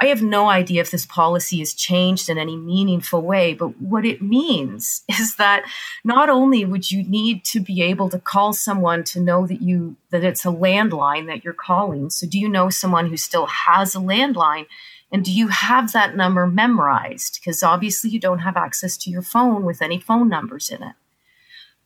I 0.00 0.06
have 0.06 0.22
no 0.22 0.48
idea 0.48 0.80
if 0.80 0.90
this 0.90 1.04
policy 1.04 1.58
has 1.58 1.74
changed 1.74 2.30
in 2.30 2.38
any 2.38 2.56
meaningful 2.56 3.20
way, 3.20 3.52
but 3.52 3.78
what 3.80 4.06
it 4.06 4.22
means 4.22 5.02
is 5.08 5.36
that 5.36 5.64
not 6.04 6.30
only 6.30 6.64
would 6.64 6.90
you 6.90 7.02
need 7.04 7.44
to 7.46 7.60
be 7.60 7.82
able 7.82 8.08
to 8.08 8.18
call 8.18 8.54
someone 8.54 9.04
to 9.04 9.20
know 9.20 9.46
that 9.46 9.60
you 9.60 9.96
that 10.10 10.24
it's 10.24 10.44
a 10.44 10.48
landline 10.48 11.26
that 11.26 11.44
you're 11.44 11.52
calling. 11.52 12.10
So 12.10 12.26
do 12.26 12.38
you 12.38 12.48
know 12.48 12.70
someone 12.70 13.08
who 13.08 13.16
still 13.16 13.46
has 13.46 13.94
a 13.94 13.98
landline? 13.98 14.66
And 15.12 15.24
do 15.24 15.32
you 15.32 15.48
have 15.48 15.92
that 15.92 16.16
number 16.16 16.46
memorized? 16.46 17.38
Because 17.40 17.62
obviously 17.62 18.10
you 18.10 18.20
don't 18.20 18.38
have 18.40 18.56
access 18.56 18.96
to 18.98 19.10
your 19.10 19.22
phone 19.22 19.64
with 19.64 19.82
any 19.82 20.00
phone 20.00 20.28
numbers 20.28 20.70
in 20.70 20.82
it. 20.82 20.94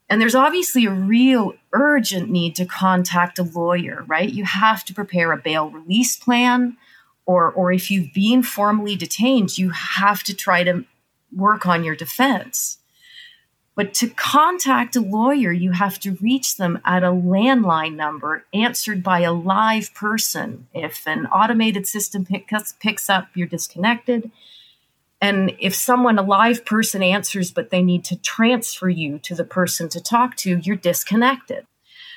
And 0.08 0.20
there's 0.20 0.34
obviously 0.34 0.84
a 0.84 0.92
real 0.92 1.54
urgent 1.72 2.30
need 2.30 2.54
to 2.56 2.66
contact 2.66 3.38
a 3.38 3.42
lawyer, 3.42 4.04
right? 4.06 4.28
You 4.28 4.44
have 4.44 4.84
to 4.84 4.94
prepare 4.94 5.32
a 5.32 5.38
bail 5.38 5.70
release 5.70 6.16
plan 6.16 6.76
or 7.26 7.50
or 7.50 7.72
if 7.72 7.90
you've 7.90 8.12
been 8.12 8.42
formally 8.42 8.96
detained, 8.96 9.58
you 9.58 9.70
have 9.70 10.22
to 10.24 10.34
try 10.34 10.64
to 10.64 10.84
work 11.34 11.66
on 11.66 11.84
your 11.84 11.96
defense. 11.96 12.78
But 13.76 13.92
to 13.94 14.08
contact 14.08 14.94
a 14.94 15.00
lawyer, 15.00 15.50
you 15.50 15.72
have 15.72 15.98
to 16.00 16.16
reach 16.20 16.56
them 16.56 16.80
at 16.84 17.02
a 17.02 17.08
landline 17.08 17.96
number 17.96 18.44
answered 18.54 19.02
by 19.02 19.20
a 19.20 19.32
live 19.32 19.92
person. 19.94 20.68
If 20.72 21.06
an 21.08 21.26
automated 21.26 21.86
system 21.88 22.24
picks, 22.24 22.74
picks 22.74 23.10
up, 23.10 23.28
you're 23.34 23.48
disconnected. 23.48 24.30
And 25.20 25.56
if 25.58 25.74
someone, 25.74 26.18
a 26.18 26.22
live 26.22 26.64
person, 26.64 27.02
answers, 27.02 27.50
but 27.50 27.70
they 27.70 27.82
need 27.82 28.04
to 28.04 28.16
transfer 28.16 28.88
you 28.88 29.18
to 29.20 29.34
the 29.34 29.44
person 29.44 29.88
to 29.88 30.00
talk 30.00 30.36
to, 30.36 30.58
you're 30.58 30.76
disconnected. 30.76 31.66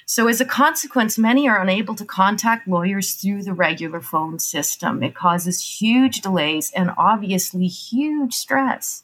So, 0.09 0.29
as 0.29 0.39
a 0.39 0.45
consequence, 0.45 1.17
many 1.17 1.49
are 1.49 1.61
unable 1.61 1.93
to 1.95 2.05
contact 2.05 2.65
lawyers 2.65 3.11
through 3.15 3.43
the 3.43 3.51
regular 3.51 3.99
phone 3.99 4.39
system. 4.39 5.03
It 5.03 5.13
causes 5.13 5.81
huge 5.81 6.21
delays 6.21 6.71
and 6.73 6.91
obviously 6.97 7.67
huge 7.67 8.33
stress. 8.33 9.03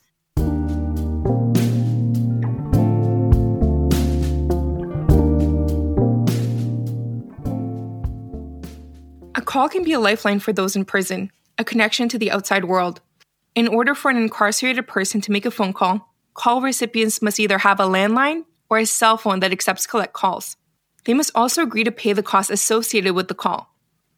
A 9.35 9.41
call 9.43 9.67
can 9.67 9.83
be 9.83 9.91
a 9.91 9.99
lifeline 9.99 10.39
for 10.39 10.53
those 10.53 10.77
in 10.77 10.85
prison, 10.85 11.33
a 11.57 11.65
connection 11.65 12.07
to 12.07 12.17
the 12.17 12.31
outside 12.31 12.63
world. 12.63 13.01
In 13.55 13.67
order 13.67 13.93
for 13.93 14.09
an 14.09 14.15
incarcerated 14.15 14.87
person 14.87 15.19
to 15.19 15.33
make 15.33 15.45
a 15.45 15.51
phone 15.51 15.73
call, 15.73 16.13
call 16.33 16.61
recipients 16.61 17.21
must 17.21 17.41
either 17.41 17.57
have 17.57 17.81
a 17.81 17.83
landline 17.83 18.45
or 18.69 18.77
a 18.77 18.85
cell 18.85 19.17
phone 19.17 19.41
that 19.41 19.51
accepts 19.51 19.85
collect 19.85 20.13
calls. 20.13 20.55
They 21.05 21.13
must 21.13 21.31
also 21.35 21.63
agree 21.63 21.83
to 21.83 21.91
pay 21.91 22.13
the 22.13 22.23
costs 22.23 22.51
associated 22.51 23.13
with 23.13 23.27
the 23.27 23.33
call. 23.33 23.69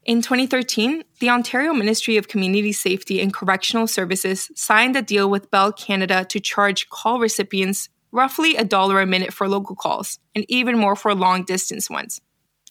In 0.04 0.22
2013, 0.22 1.02
the 1.18 1.30
Ontario 1.30 1.72
Ministry 1.72 2.16
of 2.16 2.28
Community 2.28 2.72
Safety 2.72 3.20
and 3.20 3.34
Correctional 3.34 3.88
Services 3.88 4.50
signed 4.54 4.94
a 4.94 5.02
deal 5.02 5.28
with 5.28 5.50
Bell 5.50 5.72
Canada 5.72 6.24
to 6.26 6.38
charge 6.38 6.88
call 6.88 7.18
recipients 7.18 7.88
roughly 8.12 8.56
a 8.56 8.64
dollar 8.64 9.00
a 9.00 9.06
minute 9.06 9.32
for 9.32 9.48
local 9.48 9.74
calls, 9.74 10.18
and 10.34 10.44
even 10.48 10.78
more 10.78 10.96
for 10.96 11.14
long 11.14 11.44
distance 11.44 11.90
ones. 11.90 12.20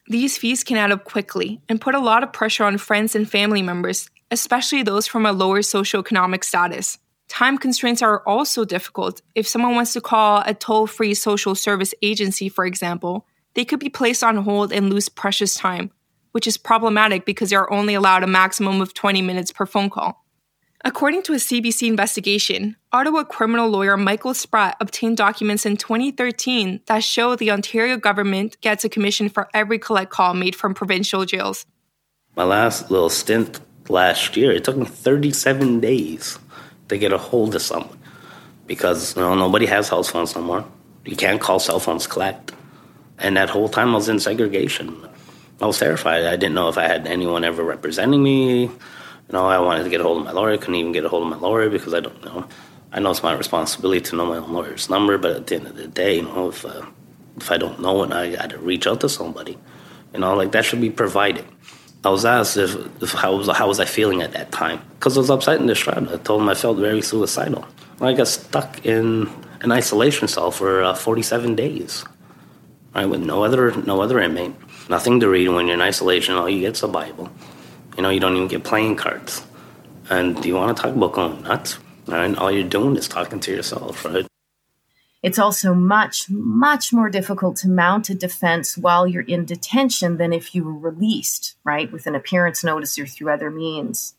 These 0.07 0.38
fees 0.38 0.63
can 0.63 0.77
add 0.77 0.91
up 0.91 1.03
quickly 1.03 1.62
and 1.67 1.81
put 1.81 1.93
a 1.93 2.00
lot 2.00 2.24
of 2.24 2.31
pressure 2.31 2.63
on 2.63 2.77
friends 2.77 3.15
and 3.15 3.29
family 3.29 3.62
members, 3.62 4.10
especially 4.31 4.81
those 4.81 5.05
from 5.05 5.25
a 5.25 5.31
lower 5.31 5.60
socioeconomic 5.60 6.43
status. 6.43 6.98
Time 7.27 7.57
constraints 7.57 8.01
are 8.01 8.22
also 8.22 8.65
difficult. 8.65 9.22
If 9.34 9.48
someone 9.48 9.75
wants 9.75 9.93
to 9.93 10.01
call 10.01 10.43
a 10.45 10.53
toll 10.53 10.88
free 10.88 11.15
social 11.15 11.55
service 11.55 11.93
agency, 12.01 12.50
for 12.50 12.65
example, 12.65 13.25
they 13.56 13.66
could 13.66 13.80
be 13.80 13.90
placed 13.90 14.24
on 14.24 14.38
hold 14.38 14.72
and 14.72 14.90
lose 14.90 15.10
precious 15.10 15.56
time, 15.56 15.92
which 16.32 16.46
is 16.46 16.58
problematic 16.58 17.26
because 17.26 17.50
they 17.50 17.56
are 17.56 17.72
only 17.72 17.94
allowed 17.96 18.24
a 18.24 18.28
maximum 18.28 18.82
of 18.82 18.94
20 18.94 19.22
minutes 19.22 19.52
per 19.52 19.66
phone 19.66 19.90
call. 19.90 20.26
According 20.84 21.24
to 21.24 21.34
a 21.34 21.38
CBC 21.38 21.88
investigation, 21.88 22.76
Ottawa 22.92 23.24
criminal 23.24 23.68
lawyer 23.68 23.98
Michael 23.98 24.36
Spratt 24.36 24.78
obtained 24.80 25.18
documents 25.18 25.66
in 25.66 25.78
2013 25.78 26.82
that 26.86 27.04
show 27.04 27.36
the 27.36 27.50
Ontario 27.50 27.98
government 27.98 28.62
gets 28.62 28.86
a 28.86 28.90
commission 28.90 29.28
for 29.28 29.50
every 29.52 29.80
collect 29.80 30.12
call 30.12 30.36
made 30.36 30.56
from 30.56 30.76
provincial 30.76 31.26
jails. 31.26 31.66
My 32.36 32.44
last 32.44 32.92
little 32.92 33.10
stint 33.10 33.62
last 33.90 34.38
year, 34.38 34.52
it 34.52 34.64
took 34.64 34.78
me 34.78 34.86
37 34.86 35.80
days 35.80 36.38
to 36.90 36.98
get 37.00 37.12
a 37.12 37.18
hold 37.18 37.56
of 37.56 37.64
someone 37.64 37.98
because 38.68 39.16
you 39.16 39.24
know, 39.24 39.34
nobody 39.34 39.66
has 39.66 39.90
house 39.90 40.10
phones 40.10 40.36
no 40.36 40.42
more. 40.44 40.66
You 41.04 41.16
can't 41.16 41.42
call 41.42 41.58
cell 41.58 41.80
phones 41.80 42.06
collect. 42.06 42.52
And 43.19 43.38
that 43.38 43.50
whole 43.50 43.69
time 43.69 43.89
I 43.89 43.95
was 43.95 44.10
in 44.10 44.19
segregation. 44.19 45.07
I 45.62 45.67
was 45.67 45.79
terrified. 45.79 46.25
I 46.25 46.36
didn't 46.36 46.55
know 46.55 46.67
if 46.67 46.77
I 46.77 46.88
had 46.88 47.07
anyone 47.07 47.43
ever 47.43 47.63
representing 47.63 48.22
me. 48.22 48.63
You 48.63 49.31
know, 49.31 49.48
I 49.48 49.60
wanted 49.60 49.84
to 49.84 49.89
get 49.89 50.01
a 50.01 50.03
hold 50.03 50.19
of 50.19 50.25
my 50.25 50.31
lawyer. 50.31 50.57
Couldn't 50.57 50.75
even 50.75 50.91
get 50.91 51.05
a 51.05 51.10
hold 51.10 51.24
of 51.24 51.29
my 51.29 51.38
lawyer 51.38 51.69
because 51.69 51.93
I 51.93 52.01
don't 52.01 52.24
know. 52.24 52.48
I 52.91 53.00
know 53.00 53.12
it's 53.12 53.24
my 53.24 53.34
responsibility 53.34 54.01
to 54.01 54.15
know 54.15 54.25
my 54.25 54.38
own 54.38 54.53
lawyer's 54.53 54.89
number, 54.89 55.17
but 55.17 55.36
at 55.36 55.48
the 55.48 55.55
end 55.55 55.67
of 55.67 55.75
the 55.75 55.88
day, 55.88 56.17
you 56.17 56.22
know, 56.24 56.50
if 56.50 56.65
uh, 56.65 56.86
if 57.38 57.51
I 57.51 57.57
don't 57.57 57.81
know 57.81 58.03
it, 58.03 58.12
I 58.12 58.36
got 58.36 58.51
to 58.51 58.57
reach 58.57 58.88
out 58.88 59.01
to 59.01 59.10
somebody. 59.10 59.57
You 60.13 60.19
know, 60.19 60.34
like 60.36 60.51
that 60.51 60.65
should 60.65 60.81
be 60.81 60.89
provided. 60.89 61.45
I 62.05 62.10
was 62.10 62.24
asked 62.24 62.55
if, 62.55 62.75
if 63.01 63.12
how 63.12 63.36
was 63.36 63.50
how 63.50 63.67
was 63.67 63.79
I 63.79 63.86
feeling 63.86 64.22
at 64.22 64.31
that 64.34 64.51
time 64.51 64.79
because 65.00 65.17
I 65.17 65.22
was 65.22 65.29
upset 65.29 65.60
and 65.60 65.67
distraught. 65.67 66.07
I 66.07 66.17
told 66.17 66.41
him 66.41 66.50
I 66.50 66.53
felt 66.53 66.77
very 66.77 67.01
suicidal. 67.01 67.65
I 68.00 68.13
got 68.13 68.27
stuck 68.27 68.86
in 68.86 69.29
an 69.62 69.72
isolation 69.72 70.27
cell 70.27 70.51
for 70.51 70.84
uh, 70.84 70.93
47 70.93 71.55
days, 71.55 72.05
right, 72.96 73.06
with 73.06 73.22
no 73.22 73.44
other 73.44 73.75
no 73.84 74.02
other 74.02 74.20
inmate, 74.20 74.54
nothing 74.90 75.20
to 75.20 75.30
read. 75.30 75.50
When 75.50 75.68
you're 75.68 75.75
in 75.75 75.82
isolation, 75.82 76.36
all 76.36 76.50
you 76.50 76.62
get 76.62 76.74
is 76.74 76.84
a 76.84 76.88
Bible. 76.88 77.30
You 77.98 78.04
know, 78.04 78.10
you 78.10 78.20
don't 78.20 78.36
even 78.36 78.48
get 78.48 78.64
playing 78.64 78.96
cards. 78.96 79.46
And 80.10 80.42
do 80.42 80.48
you 80.48 80.56
want 80.56 80.75
to 80.75 80.84
talk 80.84 80.96
about 80.96 81.14
going 81.14 81.42
nuts? 81.44 81.80
Right? 82.08 82.36
All 82.38 82.52
you're 82.52 82.68
doing 82.68 82.96
is 82.96 83.08
talking 83.08 83.40
to 83.40 83.52
yourself, 83.52 84.06
right? 84.06 84.28
It's 85.24 85.40
also 85.40 85.74
much, 85.74 86.30
much 86.30 86.94
more 86.94 87.10
difficult 87.10 87.56
to 87.58 87.68
mount 87.68 88.12
a 88.12 88.14
defense 88.14 88.78
while 88.78 89.08
you're 89.08 89.24
in 89.24 89.44
detention 89.44 90.18
than 90.18 90.32
if 90.32 90.54
you 90.54 90.64
were 90.64 90.78
released, 90.92 91.56
right, 91.64 91.92
with 91.92 92.06
an 92.06 92.14
appearance 92.14 92.64
notice 92.64 93.00
or 93.00 93.08
through 93.08 93.32
other 93.32 93.50
means. 93.50 94.14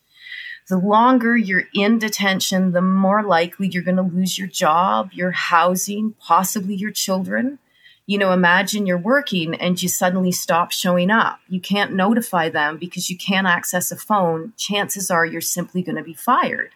The 0.69 0.77
longer 0.77 1.37
you're 1.37 1.69
in 1.73 2.01
detention, 2.01 2.73
the 2.73 2.83
more 2.83 3.23
likely 3.23 3.69
you're 3.69 3.85
going 3.85 3.99
to 3.99 4.03
lose 4.03 4.37
your 4.37 4.49
job, 4.49 5.11
your 5.13 5.31
housing, 5.31 6.17
possibly 6.19 6.75
your 6.75 6.91
children. 6.91 7.61
You 8.07 8.19
know, 8.19 8.33
imagine 8.33 8.87
you're 8.87 8.99
working 8.99 9.55
and 9.57 9.83
you 9.83 9.89
suddenly 9.89 10.31
stop 10.31 10.71
showing 10.71 11.11
up. 11.11 11.41
You 11.49 11.61
can't 11.61 11.93
notify 11.93 12.49
them 12.49 12.79
because 12.79 13.11
you 13.11 13.19
can't 13.19 13.49
access 13.49 13.91
a 13.91 13.97
phone. 13.97 14.53
Chances 14.57 15.11
are 15.11 15.27
you're 15.27 15.41
simply 15.41 15.83
going 15.83 15.97
to 15.97 16.05
be 16.05 16.15
fired. 16.15 16.71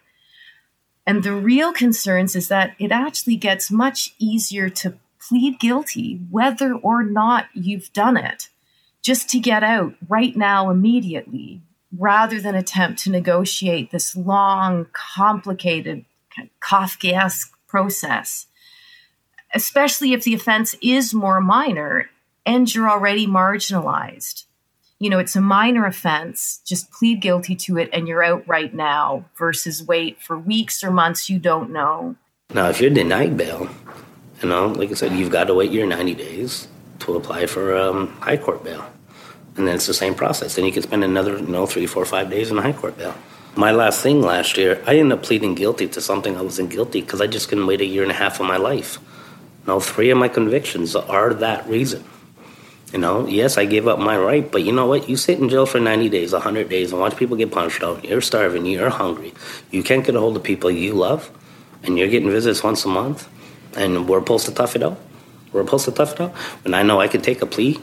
And 1.07 1.23
the 1.23 1.33
real 1.33 1.73
concerns 1.73 2.35
is 2.35 2.49
that 2.49 2.75
it 2.79 2.91
actually 2.91 3.37
gets 3.37 3.71
much 3.71 4.13
easier 4.19 4.69
to 4.69 4.95
plead 5.19 5.59
guilty, 5.59 6.19
whether 6.29 6.73
or 6.73 7.03
not 7.03 7.45
you've 7.53 7.91
done 7.93 8.17
it, 8.17 8.49
just 9.01 9.29
to 9.29 9.39
get 9.39 9.63
out 9.63 9.95
right 10.07 10.35
now, 10.35 10.69
immediately, 10.69 11.61
rather 11.97 12.39
than 12.39 12.55
attempt 12.55 13.03
to 13.03 13.11
negotiate 13.11 13.91
this 13.91 14.15
long, 14.15 14.87
complicated, 14.93 16.05
Kafkaesque 16.61 17.51
process, 17.67 18.47
especially 19.53 20.13
if 20.13 20.23
the 20.23 20.33
offense 20.33 20.75
is 20.81 21.13
more 21.13 21.41
minor 21.41 22.09
and 22.45 22.73
you're 22.73 22.89
already 22.89 23.27
marginalized 23.27 24.45
you 25.01 25.09
know, 25.09 25.17
it's 25.17 25.35
a 25.35 25.41
minor 25.41 25.87
offense, 25.87 26.61
just 26.63 26.91
plead 26.91 27.21
guilty 27.21 27.55
to 27.55 27.79
it 27.79 27.89
and 27.91 28.07
you're 28.07 28.23
out 28.23 28.47
right 28.47 28.71
now 28.71 29.25
versus 29.35 29.83
wait 29.83 30.21
for 30.21 30.37
weeks 30.37 30.83
or 30.83 30.91
months 30.91 31.27
you 31.27 31.39
don't 31.39 31.71
know. 31.71 32.15
Now, 32.53 32.69
if 32.69 32.79
you're 32.79 32.91
denied 32.91 33.35
bail, 33.35 33.67
you 34.43 34.49
know, 34.49 34.67
like 34.67 34.91
I 34.91 34.93
said, 34.93 35.13
you've 35.13 35.31
got 35.31 35.45
to 35.45 35.55
wait 35.55 35.71
your 35.71 35.87
90 35.87 36.13
days 36.13 36.67
to 36.99 37.15
apply 37.15 37.47
for 37.47 37.75
um, 37.75 38.09
high 38.19 38.37
court 38.37 38.63
bail. 38.63 38.85
And 39.57 39.67
then 39.67 39.73
it's 39.73 39.87
the 39.87 39.93
same 39.95 40.13
process. 40.13 40.53
Then 40.53 40.65
you 40.65 40.71
can 40.71 40.83
spend 40.83 41.03
another, 41.03 41.39
you 41.39 41.47
know, 41.47 41.65
three, 41.65 41.87
four, 41.87 42.05
five 42.05 42.29
days 42.29 42.51
in 42.51 42.57
high 42.57 42.71
court 42.71 42.95
bail. 42.95 43.15
My 43.55 43.71
last 43.71 44.03
thing 44.03 44.21
last 44.21 44.55
year, 44.55 44.83
I 44.85 44.97
ended 44.97 45.17
up 45.17 45.23
pleading 45.23 45.55
guilty 45.55 45.87
to 45.87 45.99
something 45.99 46.37
I 46.37 46.41
wasn't 46.41 46.69
guilty 46.69 47.01
because 47.01 47.21
I 47.21 47.25
just 47.25 47.49
couldn't 47.49 47.65
wait 47.65 47.81
a 47.81 47.85
year 47.85 48.03
and 48.03 48.11
a 48.11 48.15
half 48.15 48.39
of 48.39 48.45
my 48.45 48.57
life. 48.57 48.99
Now, 49.67 49.79
three 49.79 50.09
of 50.09 50.17
my 50.17 50.27
convictions 50.27 50.95
are 50.95 51.33
that 51.35 51.67
reason. 51.67 52.03
You 52.91 52.99
know, 52.99 53.25
yes, 53.25 53.57
I 53.57 53.65
gave 53.65 53.87
up 53.87 53.99
my 53.99 54.17
right, 54.17 54.51
but 54.51 54.63
you 54.63 54.73
know 54.73 54.85
what? 54.85 55.07
You 55.07 55.15
sit 55.15 55.39
in 55.39 55.47
jail 55.47 55.65
for 55.65 55.79
90 55.79 56.09
days, 56.09 56.33
100 56.33 56.67
days, 56.67 56.91
and 56.91 56.99
watch 56.99 57.15
people 57.15 57.37
get 57.37 57.51
punched 57.51 57.83
out. 57.83 58.03
You're 58.03 58.21
starving, 58.21 58.65
you're 58.65 58.89
hungry. 58.89 59.33
You 59.71 59.81
can't 59.81 60.05
get 60.05 60.15
a 60.15 60.19
hold 60.19 60.35
of 60.35 60.43
people 60.43 60.69
you 60.69 60.93
love, 60.93 61.31
and 61.83 61.97
you're 61.97 62.09
getting 62.09 62.29
visits 62.29 62.63
once 62.63 62.83
a 62.83 62.89
month, 62.89 63.29
and 63.77 64.09
we're 64.09 64.19
supposed 64.19 64.45
to 64.47 64.53
tough 64.53 64.75
it 64.75 64.83
out. 64.83 64.99
We're 65.53 65.63
supposed 65.63 65.85
to 65.85 65.91
tough 65.91 66.13
it 66.13 66.21
out. 66.21 66.31
When 66.63 66.73
I 66.73 66.83
know 66.83 66.99
I 66.99 67.07
could 67.07 67.23
take 67.23 67.41
a 67.41 67.45
plea, 67.45 67.79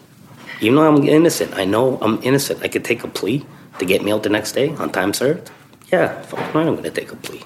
even 0.60 0.76
though 0.76 0.88
I'm 0.88 1.02
innocent, 1.04 1.54
I 1.54 1.64
know 1.64 1.98
I'm 2.02 2.22
innocent. 2.22 2.62
I 2.62 2.68
could 2.68 2.84
take 2.84 3.02
a 3.02 3.08
plea 3.08 3.46
to 3.78 3.86
get 3.86 4.02
me 4.02 4.12
out 4.12 4.24
the 4.24 4.28
next 4.28 4.52
day 4.52 4.74
on 4.74 4.90
time 4.90 5.14
served. 5.14 5.50
Yeah, 5.90 6.20
fuck, 6.22 6.54
I'm 6.54 6.74
going 6.74 6.82
to 6.82 6.90
take 6.90 7.12
a 7.12 7.16
plea 7.16 7.42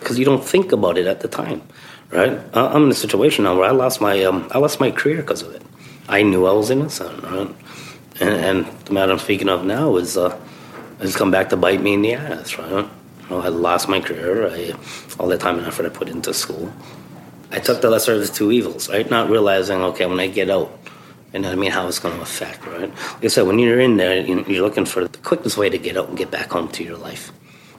because 0.00 0.18
you 0.18 0.24
don't 0.26 0.44
think 0.44 0.72
about 0.72 0.98
it 0.98 1.06
at 1.06 1.20
the 1.20 1.28
time, 1.28 1.62
right? 2.10 2.40
I'm 2.54 2.84
in 2.84 2.90
a 2.90 2.94
situation 2.94 3.44
now 3.44 3.56
where 3.56 3.68
I 3.68 3.72
lost 3.72 4.00
my 4.00 4.24
um, 4.24 4.48
I 4.50 4.58
lost 4.58 4.80
my 4.80 4.90
career 4.90 5.16
because 5.16 5.42
of 5.42 5.54
it. 5.54 5.62
I 6.08 6.22
knew 6.22 6.46
I 6.46 6.52
was 6.52 6.70
innocent, 6.70 7.22
right? 7.22 7.54
And, 8.20 8.30
and 8.30 8.66
the 8.84 8.92
matter 8.92 9.12
I'm 9.12 9.18
speaking 9.18 9.48
of 9.48 9.64
now 9.64 9.96
is 9.96 10.16
uh, 10.16 10.38
has 11.00 11.16
come 11.16 11.30
back 11.30 11.50
to 11.50 11.56
bite 11.56 11.82
me 11.82 11.94
in 11.94 12.02
the 12.02 12.14
ass, 12.14 12.58
right? 12.58 12.70
You 12.70 13.30
know, 13.30 13.40
I 13.40 13.48
lost 13.48 13.88
my 13.88 14.00
career, 14.00 14.48
I, 14.48 14.74
all 15.18 15.28
the 15.28 15.38
time 15.38 15.58
and 15.58 15.66
effort 15.66 15.86
I 15.86 15.88
put 15.88 16.08
into 16.08 16.34
school. 16.34 16.72
I 17.50 17.58
took 17.58 17.80
the 17.80 17.90
lesser 17.90 18.14
of 18.14 18.20
the 18.20 18.32
two 18.32 18.52
evils, 18.52 18.88
right? 18.88 19.08
Not 19.08 19.30
realizing, 19.30 19.80
okay, 19.80 20.06
when 20.06 20.20
I 20.20 20.26
get 20.26 20.50
out, 20.50 20.78
you 21.32 21.40
know 21.40 21.48
what 21.48 21.56
I 21.56 21.60
mean, 21.60 21.70
how 21.70 21.86
it's 21.88 21.98
going 21.98 22.14
to 22.14 22.22
affect, 22.22 22.66
right? 22.66 22.90
Like 22.90 23.24
I 23.24 23.28
said, 23.28 23.46
when 23.46 23.58
you're 23.58 23.80
in 23.80 23.96
there, 23.96 24.20
you're 24.20 24.62
looking 24.62 24.84
for 24.84 25.06
the 25.06 25.18
quickest 25.18 25.56
way 25.56 25.70
to 25.70 25.78
get 25.78 25.96
out 25.96 26.08
and 26.08 26.18
get 26.18 26.30
back 26.30 26.50
home 26.50 26.68
to 26.68 26.84
your 26.84 26.96
life. 26.96 27.32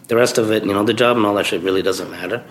The 0.07 0.15
rest 0.15 0.37
of 0.37 0.51
it, 0.51 0.65
you 0.65 0.73
know, 0.73 0.83
the 0.83 0.93
job 0.93 1.17
and 1.17 1.25
all 1.25 1.35
that 1.35 1.45
shit 1.45 1.61
really 1.61 1.81
doesn't 1.81 2.09
matter 2.09 2.43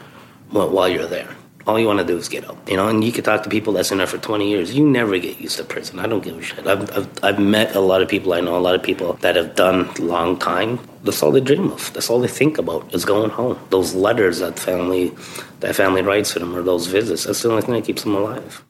while 0.50 0.88
you're 0.88 1.06
there 1.06 1.34
all 1.66 1.78
you 1.78 1.86
want 1.86 1.98
to 2.00 2.04
do 2.04 2.16
is 2.16 2.28
get 2.28 2.48
out, 2.48 2.58
you 2.68 2.76
know. 2.76 2.88
And 2.88 3.02
you 3.02 3.12
can 3.12 3.24
talk 3.24 3.42
to 3.44 3.48
people 3.48 3.72
that's 3.72 3.90
in 3.90 3.98
there 3.98 4.06
for 4.06 4.18
20 4.18 4.48
years. 4.48 4.74
You 4.74 4.88
never 4.88 5.18
get 5.18 5.40
used 5.40 5.56
to 5.56 5.64
prison. 5.64 5.98
I 5.98 6.06
don't 6.06 6.22
give 6.22 6.36
a 6.36 6.42
shit. 6.42 6.66
I've, 6.66 6.90
I've, 6.96 7.24
I've 7.24 7.38
met 7.38 7.74
a 7.74 7.80
lot 7.80 8.02
of 8.02 8.08
people. 8.08 8.34
I 8.34 8.40
know 8.40 8.56
a 8.56 8.60
lot 8.60 8.74
of 8.74 8.82
people 8.82 9.14
that 9.14 9.36
have 9.36 9.54
done 9.54 9.92
long 9.98 10.38
time. 10.38 10.78
That's 11.02 11.22
all 11.22 11.32
they 11.32 11.40
dream 11.40 11.70
of. 11.72 11.92
That's 11.92 12.10
all 12.10 12.20
they 12.20 12.28
think 12.28 12.58
about 12.58 12.92
is 12.94 13.04
going 13.04 13.30
home. 13.30 13.58
Those 13.70 13.94
letters 13.94 14.38
that 14.40 14.58
family, 14.58 15.12
that 15.60 15.74
family 15.74 16.02
writes 16.02 16.32
to 16.34 16.38
them, 16.38 16.54
or 16.54 16.62
those 16.62 16.86
visits. 16.86 17.24
That's 17.24 17.42
the 17.42 17.50
only 17.50 17.62
thing 17.62 17.74
that 17.74 17.84
keeps 17.84 18.02
them 18.02 18.14
alive. 18.14 18.64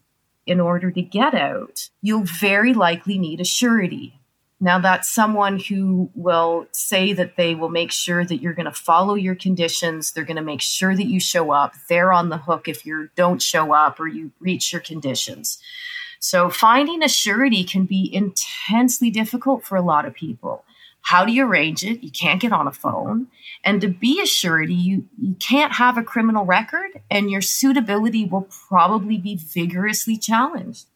In 0.46 0.60
order 0.60 0.90
to 0.90 1.02
get 1.02 1.34
out, 1.34 1.88
you'll 2.02 2.24
very 2.24 2.74
likely 2.74 3.18
need 3.18 3.40
a 3.40 3.44
surety 3.44 4.20
now, 4.64 4.78
that's 4.78 5.10
someone 5.10 5.58
who 5.58 6.10
will 6.14 6.68
say 6.72 7.12
that 7.12 7.36
they 7.36 7.54
will 7.54 7.68
make 7.68 7.92
sure 7.92 8.24
that 8.24 8.40
you're 8.40 8.54
going 8.54 8.64
to 8.64 8.72
follow 8.72 9.14
your 9.14 9.34
conditions. 9.34 10.12
They're 10.12 10.24
going 10.24 10.38
to 10.38 10.42
make 10.42 10.62
sure 10.62 10.96
that 10.96 11.06
you 11.06 11.20
show 11.20 11.50
up. 11.50 11.74
They're 11.90 12.14
on 12.14 12.30
the 12.30 12.38
hook 12.38 12.66
if 12.66 12.86
you 12.86 13.10
don't 13.14 13.42
show 13.42 13.74
up 13.74 14.00
or 14.00 14.08
you 14.08 14.30
breach 14.40 14.72
your 14.72 14.80
conditions. 14.80 15.58
So, 16.18 16.48
finding 16.48 17.02
a 17.02 17.10
surety 17.10 17.62
can 17.62 17.84
be 17.84 18.08
intensely 18.10 19.10
difficult 19.10 19.66
for 19.66 19.76
a 19.76 19.82
lot 19.82 20.06
of 20.06 20.14
people. 20.14 20.64
How 21.02 21.26
do 21.26 21.32
you 21.32 21.44
arrange 21.44 21.84
it? 21.84 22.02
You 22.02 22.10
can't 22.10 22.40
get 22.40 22.54
on 22.54 22.66
a 22.66 22.72
phone. 22.72 23.26
And 23.64 23.82
to 23.82 23.88
be 23.88 24.18
a 24.22 24.26
surety, 24.26 24.72
you, 24.72 25.06
you 25.20 25.34
can't 25.34 25.74
have 25.74 25.98
a 25.98 26.02
criminal 26.02 26.46
record, 26.46 27.02
and 27.10 27.30
your 27.30 27.42
suitability 27.42 28.24
will 28.24 28.48
probably 28.70 29.18
be 29.18 29.36
vigorously 29.36 30.16
challenged. 30.16 30.86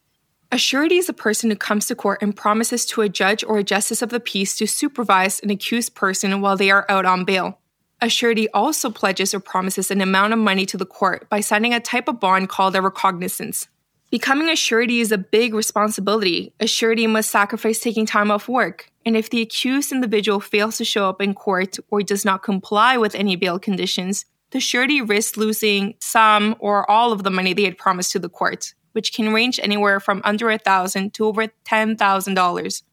A 0.51 0.57
surety 0.57 0.97
is 0.97 1.07
a 1.07 1.13
person 1.13 1.51
who 1.51 1.55
comes 1.55 1.85
to 1.85 1.95
court 1.95 2.23
and 2.23 2.35
promises 2.35 2.83
to 2.87 3.01
a 3.01 3.09
judge 3.09 3.43
or 3.43 3.59
a 3.59 3.63
justice 3.63 4.01
of 4.01 4.09
the 4.09 4.19
peace 4.19 4.57
to 4.57 4.65
supervise 4.65 5.39
an 5.41 5.51
accused 5.51 5.93
person 5.93 6.41
while 6.41 6.57
they 6.57 6.71
are 6.71 6.87
out 6.89 7.05
on 7.05 7.23
bail. 7.23 7.59
A 8.01 8.09
surety 8.09 8.49
also 8.49 8.89
pledges 8.89 9.31
or 9.31 9.39
promises 9.39 9.91
an 9.91 10.01
amount 10.01 10.33
of 10.33 10.39
money 10.39 10.65
to 10.65 10.77
the 10.77 10.87
court 10.87 11.29
by 11.29 11.39
signing 11.39 11.75
a 11.75 11.79
type 11.79 12.07
of 12.07 12.19
bond 12.19 12.49
called 12.49 12.75
a 12.75 12.81
recognizance. 12.81 13.67
Becoming 14.09 14.49
a 14.49 14.55
surety 14.55 15.01
is 15.01 15.11
a 15.11 15.19
big 15.19 15.53
responsibility. 15.53 16.51
A 16.59 16.65
surety 16.65 17.05
must 17.05 17.29
sacrifice 17.29 17.79
taking 17.79 18.07
time 18.07 18.31
off 18.31 18.49
work, 18.49 18.91
and 19.05 19.15
if 19.15 19.29
the 19.29 19.41
accused 19.41 19.91
individual 19.91 20.39
fails 20.39 20.77
to 20.77 20.83
show 20.83 21.07
up 21.07 21.21
in 21.21 21.35
court 21.35 21.77
or 21.91 22.01
does 22.01 22.25
not 22.25 22.41
comply 22.41 22.97
with 22.97 23.13
any 23.13 23.35
bail 23.35 23.59
conditions, 23.59 24.25
the 24.49 24.59
surety 24.59 24.99
risks 24.99 25.37
losing 25.37 25.93
some 25.99 26.55
or 26.57 26.89
all 26.89 27.11
of 27.11 27.21
the 27.21 27.29
money 27.29 27.53
they 27.53 27.65
had 27.65 27.77
promised 27.77 28.11
to 28.13 28.19
the 28.19 28.29
court 28.29 28.73
which 28.99 29.13
can 29.13 29.31
range 29.31 29.61
anywhere 29.63 30.01
from 30.01 30.19
under 30.25 30.49
a 30.49 30.57
thousand 30.57 31.13
to 31.13 31.25
over 31.25 31.47
ten 31.63 31.95
thousand 31.95 32.33
dollars. 32.33 32.83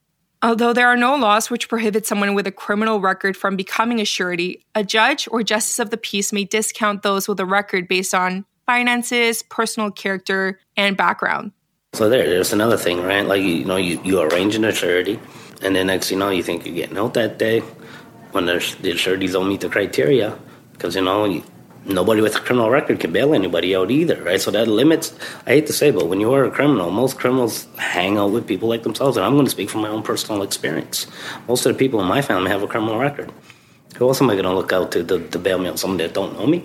Although 0.40 0.72
there 0.72 0.86
are 0.86 0.96
no 0.96 1.16
laws 1.16 1.50
which 1.50 1.68
prohibit 1.68 2.06
someone 2.06 2.32
with 2.32 2.46
a 2.46 2.52
criminal 2.52 3.00
record 3.00 3.36
from 3.36 3.56
becoming 3.56 3.98
a 3.98 4.04
surety, 4.04 4.64
a 4.76 4.84
judge 4.84 5.26
or 5.32 5.42
justice 5.42 5.80
of 5.80 5.90
the 5.90 5.96
peace 5.96 6.32
may 6.32 6.44
discount 6.44 7.02
those 7.02 7.26
with 7.26 7.40
a 7.40 7.44
record 7.44 7.88
based 7.88 8.14
on 8.14 8.44
finances, 8.66 9.42
personal 9.42 9.90
character, 9.90 10.60
and 10.76 10.96
background. 10.96 11.50
So 11.94 12.08
there, 12.08 12.24
there's 12.24 12.52
another 12.52 12.76
thing, 12.76 13.02
right? 13.02 13.26
Like 13.26 13.42
you 13.42 13.64
know, 13.64 13.78
you, 13.78 14.00
you 14.04 14.20
arrange 14.20 14.54
a 14.54 14.72
surety, 14.72 15.18
and 15.60 15.74
then 15.74 15.88
next 15.88 16.12
you 16.12 16.16
know, 16.16 16.28
you 16.28 16.44
think 16.44 16.64
you're 16.64 16.76
getting 16.76 16.98
out 16.98 17.14
that 17.14 17.36
day 17.36 17.64
when 18.30 18.46
the, 18.46 18.62
the 18.80 18.96
sureties 18.96 19.32
don't 19.32 19.48
meet 19.48 19.62
the 19.62 19.68
criteria, 19.68 20.38
because 20.70 20.94
you 20.94 21.02
know 21.02 21.24
you, 21.24 21.42
nobody 21.88 22.20
with 22.20 22.37
a 22.37 22.40
criminal 22.40 22.70
record 22.70 23.01
can 23.01 23.12
bail 23.12 23.35
anybody 23.35 23.75
out 23.75 23.90
either, 23.90 24.22
right? 24.22 24.40
So 24.40 24.51
that 24.51 24.68
limits. 24.68 25.14
I 25.46 25.51
hate 25.51 25.66
to 25.66 25.72
say, 25.72 25.90
but 25.90 26.09
when 26.09 26.20
you 26.20 26.33
are 26.33 26.44
a 26.44 26.51
criminal, 26.51 26.90
most 26.90 27.18
criminals 27.18 27.66
hang 27.79 28.18
out 28.18 28.33
with 28.33 28.46
people 28.46 28.68
like 28.68 28.83
themselves, 28.83 29.16
and 29.16 29.25
I'm 29.25 29.35
going 29.35 29.46
to 29.46 29.51
speak 29.51 29.70
from 29.70 29.83
my 29.83 29.88
own 29.88 30.03
personal 30.03 30.42
experience. 30.42 31.07
Most 31.49 31.66
of 31.66 31.72
the 31.72 31.79
people 31.79 32.01
in 32.01 32.07
my 32.07 32.22
family 32.22 32.51
have 32.51 32.62
a 32.62 32.66
criminal 32.66 32.99
record. 32.99 33.33
Who 33.96 34.09
else 34.09 34.20
am 34.20 34.31
I 34.31 34.35
going 34.35 34.44
to 34.44 34.55
look 34.55 34.72
out 34.72 34.92
to 34.92 35.05
to, 35.05 35.29
to 35.29 35.38
bail 35.38 35.59
me 35.59 35.68
out? 35.68 35.79
Someone 35.79 35.99
that 35.99 36.12
don't 36.12 36.38
know 36.38 36.46
me, 36.46 36.64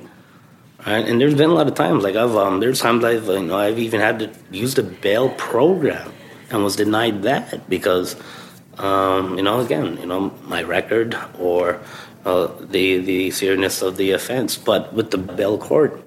right? 0.86 1.08
And 1.08 1.22
there's 1.22 1.36
been 1.36 1.50
a 1.50 1.54
lot 1.54 1.68
of 1.68 1.76
times, 1.76 2.04
like 2.04 2.16
I've 2.16 2.36
um, 2.36 2.60
there's 2.60 2.82
times 2.82 3.04
I've 3.04 3.26
you 3.26 3.44
know 3.44 3.58
I've 3.58 3.80
even 3.80 4.02
had 4.02 4.20
to 4.20 4.32
use 4.52 4.76
the 4.76 4.84
bail 4.84 5.30
program 5.30 6.12
and 6.52 6.64
was 6.64 6.76
denied 6.76 7.24
that 7.24 7.70
because, 7.70 8.16
um, 8.78 9.38
you 9.38 9.44
know, 9.44 9.62
again, 9.62 9.98
you 9.98 10.06
know, 10.06 10.32
my 10.44 10.62
record 10.64 11.18
or 11.40 11.80
uh, 12.26 12.48
the 12.60 12.98
the 13.00 13.32
seriousness 13.32 13.82
of 13.82 13.98
the 13.98 14.12
offense. 14.12 14.58
But 14.58 14.94
with 14.94 15.12
the 15.12 15.18
bail 15.18 15.58
court, 15.58 16.02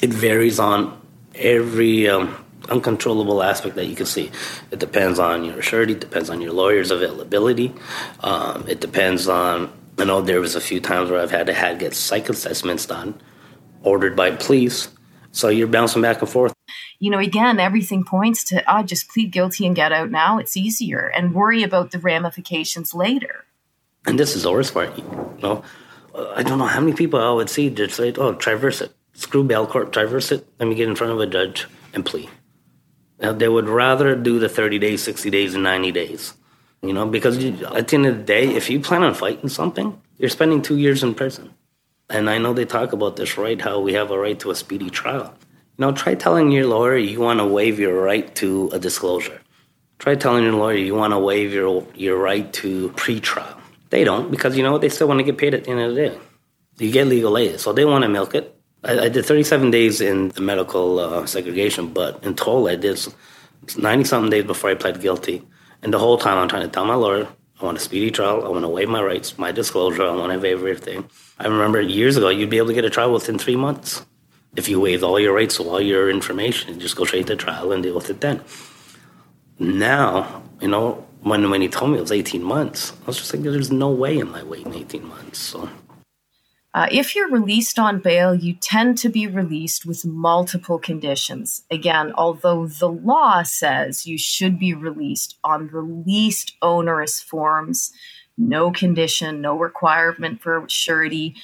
it 0.00 0.10
varies 0.10 0.58
on 0.58 1.00
every 1.34 2.08
um, 2.08 2.44
uncontrollable 2.68 3.42
aspect 3.42 3.74
that 3.76 3.86
you 3.86 3.96
can 3.96 4.06
see. 4.06 4.30
It 4.70 4.78
depends 4.78 5.18
on 5.18 5.44
your 5.44 5.62
surety, 5.62 5.92
it 5.92 6.00
depends 6.00 6.30
on 6.30 6.40
your 6.40 6.52
lawyer's 6.52 6.90
availability. 6.90 7.74
Um, 8.20 8.64
it 8.68 8.80
depends 8.80 9.28
on, 9.28 9.72
I 9.98 10.04
know 10.04 10.20
there 10.20 10.40
was 10.40 10.54
a 10.54 10.60
few 10.60 10.80
times 10.80 11.10
where 11.10 11.20
I've 11.20 11.30
had 11.30 11.46
to 11.46 11.54
have 11.54 11.78
get 11.78 11.94
psych 11.94 12.28
assessments 12.28 12.86
done, 12.86 13.20
ordered 13.82 14.16
by 14.16 14.32
police. 14.32 14.88
So 15.32 15.48
you're 15.48 15.68
bouncing 15.68 16.02
back 16.02 16.20
and 16.20 16.28
forth. 16.28 16.52
You 16.98 17.10
know, 17.10 17.18
again, 17.18 17.60
everything 17.60 18.04
points 18.04 18.44
to, 18.44 18.62
oh, 18.72 18.82
just 18.82 19.08
plead 19.08 19.32
guilty 19.32 19.66
and 19.66 19.74
get 19.74 19.92
out 19.92 20.10
now. 20.10 20.38
It's 20.38 20.56
easier 20.56 21.10
and 21.14 21.34
worry 21.34 21.62
about 21.62 21.92
the 21.92 21.98
ramifications 21.98 22.94
later. 22.94 23.46
And 24.06 24.18
this 24.18 24.36
is 24.36 24.42
the 24.44 24.52
worst. 24.52 24.74
You 24.74 25.38
know, 25.42 25.62
uh, 26.14 26.32
I 26.34 26.42
don't 26.42 26.58
know 26.58 26.66
how 26.66 26.80
many 26.80 26.94
people 26.94 27.20
I 27.20 27.32
would 27.32 27.50
see 27.50 27.70
just 27.70 27.96
say, 27.96 28.12
oh, 28.16 28.34
traverse 28.34 28.80
it. 28.80 28.92
Screw 29.12 29.44
bail 29.44 29.66
court, 29.66 29.92
traverse 29.92 30.32
it. 30.32 30.46
Let 30.58 30.68
me 30.68 30.74
get 30.74 30.88
in 30.88 30.96
front 30.96 31.12
of 31.12 31.20
a 31.20 31.26
judge 31.26 31.66
and 31.92 32.04
plea. 32.04 32.28
Now, 33.20 33.32
they 33.32 33.48
would 33.48 33.68
rather 33.68 34.16
do 34.16 34.38
the 34.38 34.48
30 34.48 34.78
days, 34.78 35.02
60 35.02 35.28
days, 35.28 35.54
and 35.54 35.62
90 35.62 35.92
days. 35.92 36.34
You 36.82 36.94
know, 36.94 37.06
because 37.06 37.36
you, 37.36 37.66
at 37.66 37.88
the 37.88 37.96
end 37.96 38.06
of 38.06 38.16
the 38.16 38.22
day, 38.22 38.54
if 38.54 38.70
you 38.70 38.80
plan 38.80 39.02
on 39.02 39.12
fighting 39.12 39.50
something, 39.50 40.00
you're 40.16 40.30
spending 40.30 40.62
two 40.62 40.78
years 40.78 41.02
in 41.02 41.14
prison. 41.14 41.52
And 42.08 42.30
I 42.30 42.38
know 42.38 42.54
they 42.54 42.64
talk 42.64 42.94
about 42.94 43.16
this, 43.16 43.36
right? 43.36 43.60
How 43.60 43.80
we 43.80 43.92
have 43.92 44.10
a 44.10 44.18
right 44.18 44.38
to 44.40 44.50
a 44.50 44.54
speedy 44.54 44.88
trial. 44.88 45.34
You 45.76 45.86
know, 45.86 45.92
try 45.92 46.14
telling 46.14 46.50
your 46.50 46.66
lawyer 46.66 46.96
you 46.96 47.20
want 47.20 47.40
to 47.40 47.46
waive 47.46 47.78
your 47.78 48.02
right 48.02 48.34
to 48.36 48.70
a 48.72 48.78
disclosure. 48.78 49.40
Try 49.98 50.14
telling 50.14 50.44
your 50.44 50.54
lawyer 50.54 50.76
you 50.76 50.94
want 50.94 51.12
to 51.12 51.18
waive 51.18 51.52
your, 51.52 51.86
your 51.94 52.16
right 52.16 52.50
to 52.54 52.88
pre-trial. 52.96 53.59
They 53.90 54.04
don't 54.04 54.30
because, 54.30 54.56
you 54.56 54.62
know, 54.62 54.72
what? 54.72 54.80
they 54.80 54.88
still 54.88 55.08
want 55.08 55.18
to 55.18 55.24
get 55.24 55.38
paid 55.38 55.54
at 55.54 55.64
the 55.64 55.70
end 55.70 55.80
of 55.80 55.94
the 55.94 56.08
day. 56.08 56.18
You 56.78 56.90
get 56.90 57.06
legal 57.06 57.36
aid, 57.36 57.60
so 57.60 57.72
they 57.72 57.84
want 57.84 58.02
to 58.02 58.08
milk 58.08 58.34
it. 58.34 58.56
I, 58.82 58.98
I 58.98 59.08
did 59.08 59.26
37 59.26 59.70
days 59.70 60.00
in 60.00 60.28
the 60.28 60.40
medical 60.40 60.98
uh, 60.98 61.26
segregation, 61.26 61.92
but 61.92 62.24
in 62.24 62.34
total, 62.34 62.68
I 62.68 62.76
did 62.76 62.98
90 63.76 64.04
something 64.04 64.30
days 64.30 64.44
before 64.44 64.70
I 64.70 64.74
pled 64.74 65.00
guilty. 65.00 65.46
And 65.82 65.92
the 65.92 65.98
whole 65.98 66.16
time, 66.16 66.38
I'm 66.38 66.48
trying 66.48 66.62
to 66.62 66.68
tell 66.68 66.84
my 66.86 66.94
lawyer, 66.94 67.28
I 67.60 67.64
want 67.64 67.76
a 67.76 67.80
speedy 67.80 68.10
trial. 68.10 68.44
I 68.44 68.48
want 68.48 68.64
to 68.64 68.68
waive 68.68 68.88
my 68.88 69.02
rights, 69.02 69.36
my 69.36 69.52
disclosure. 69.52 70.06
I 70.06 70.14
want 70.14 70.32
to 70.32 70.38
waive 70.38 70.58
everything. 70.58 71.10
I 71.38 71.46
remember 71.46 71.80
years 71.80 72.16
ago, 72.16 72.30
you'd 72.30 72.48
be 72.48 72.56
able 72.56 72.68
to 72.68 72.74
get 72.74 72.84
a 72.84 72.90
trial 72.90 73.12
within 73.12 73.38
three 73.38 73.56
months 73.56 74.04
if 74.56 74.68
you 74.68 74.80
waived 74.80 75.02
all 75.02 75.18
your 75.18 75.34
rights, 75.34 75.60
all 75.60 75.80
your 75.80 76.10
information, 76.10 76.80
just 76.80 76.96
go 76.96 77.04
straight 77.04 77.26
to 77.28 77.36
trial 77.36 77.72
and 77.72 77.82
deal 77.82 77.94
with 77.94 78.10
it 78.10 78.20
then. 78.20 78.42
Now, 79.58 80.42
you 80.60 80.68
know, 80.68 81.06
when 81.22 81.50
when 81.50 81.60
he 81.60 81.68
told 81.68 81.92
me 81.92 81.98
it 81.98 82.02
was 82.02 82.12
18 82.12 82.42
months, 82.42 82.92
I 83.02 83.06
was 83.06 83.18
just 83.18 83.32
like, 83.32 83.42
there's 83.42 83.70
no 83.70 83.90
way 83.90 84.18
in 84.18 84.30
my 84.30 84.42
waiting 84.42 84.74
18 84.74 85.06
months. 85.06 85.38
So 85.38 85.68
uh, 86.72 86.86
if 86.90 87.16
you're 87.16 87.30
released 87.30 87.78
on 87.78 87.98
bail, 87.98 88.32
you 88.32 88.54
tend 88.54 88.96
to 88.98 89.08
be 89.08 89.26
released 89.26 89.84
with 89.84 90.04
multiple 90.04 90.78
conditions. 90.78 91.64
Again, 91.70 92.12
although 92.16 92.66
the 92.66 92.88
law 92.88 93.42
says 93.42 94.06
you 94.06 94.16
should 94.16 94.58
be 94.58 94.72
released 94.72 95.36
on 95.42 95.70
the 95.72 95.80
least 95.80 96.56
onerous 96.62 97.20
forms, 97.20 97.92
no 98.38 98.70
condition, 98.70 99.40
no 99.40 99.58
requirement 99.58 100.40
for 100.40 100.64
surety, 100.68 101.34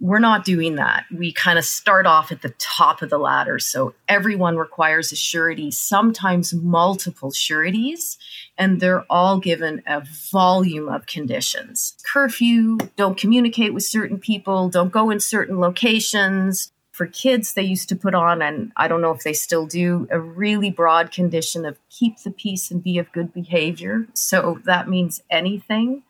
we're 0.00 0.18
not 0.18 0.44
doing 0.44 0.76
that. 0.76 1.04
We 1.14 1.30
kind 1.30 1.58
of 1.58 1.64
start 1.64 2.06
off 2.06 2.32
at 2.32 2.40
the 2.40 2.54
top 2.58 3.02
of 3.02 3.10
the 3.10 3.18
ladder. 3.18 3.58
So 3.58 3.94
everyone 4.08 4.56
requires 4.56 5.12
a 5.12 5.16
surety, 5.16 5.70
sometimes 5.70 6.54
multiple 6.54 7.30
sureties, 7.30 8.16
and 8.56 8.80
they're 8.80 9.04
all 9.10 9.38
given 9.38 9.82
a 9.86 10.02
volume 10.32 10.88
of 10.88 11.04
conditions. 11.04 11.94
Curfew, 12.10 12.78
don't 12.96 13.18
communicate 13.18 13.74
with 13.74 13.84
certain 13.84 14.18
people, 14.18 14.70
don't 14.70 14.90
go 14.90 15.10
in 15.10 15.20
certain 15.20 15.60
locations. 15.60 16.72
For 16.92 17.06
kids, 17.06 17.54
they 17.54 17.62
used 17.62 17.88
to 17.90 17.96
put 17.96 18.14
on, 18.14 18.42
and 18.42 18.72
I 18.76 18.88
don't 18.88 19.00
know 19.00 19.12
if 19.12 19.22
they 19.22 19.32
still 19.32 19.66
do, 19.66 20.06
a 20.10 20.20
really 20.20 20.70
broad 20.70 21.12
condition 21.12 21.64
of 21.64 21.78
keep 21.88 22.18
the 22.18 22.30
peace 22.30 22.70
and 22.70 22.82
be 22.82 22.98
of 22.98 23.12
good 23.12 23.32
behavior. 23.32 24.06
So 24.14 24.60
that 24.64 24.88
means 24.88 25.22
anything 25.30 26.02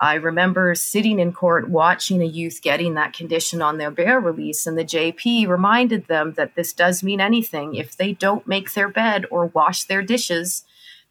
I 0.00 0.14
remember 0.14 0.74
sitting 0.74 1.18
in 1.18 1.32
court 1.32 1.68
watching 1.68 2.20
a 2.20 2.26
youth 2.26 2.60
getting 2.62 2.94
that 2.94 3.12
condition 3.12 3.62
on 3.62 3.78
their 3.78 3.90
bail 3.90 4.16
release, 4.16 4.66
and 4.66 4.76
the 4.76 4.84
JP 4.84 5.48
reminded 5.48 6.06
them 6.06 6.32
that 6.34 6.54
this 6.56 6.72
does 6.72 7.02
mean 7.02 7.20
anything. 7.20 7.74
If 7.74 7.96
they 7.96 8.12
don't 8.12 8.46
make 8.46 8.72
their 8.72 8.88
bed 8.88 9.26
or 9.30 9.46
wash 9.46 9.84
their 9.84 10.02
dishes, 10.02 10.64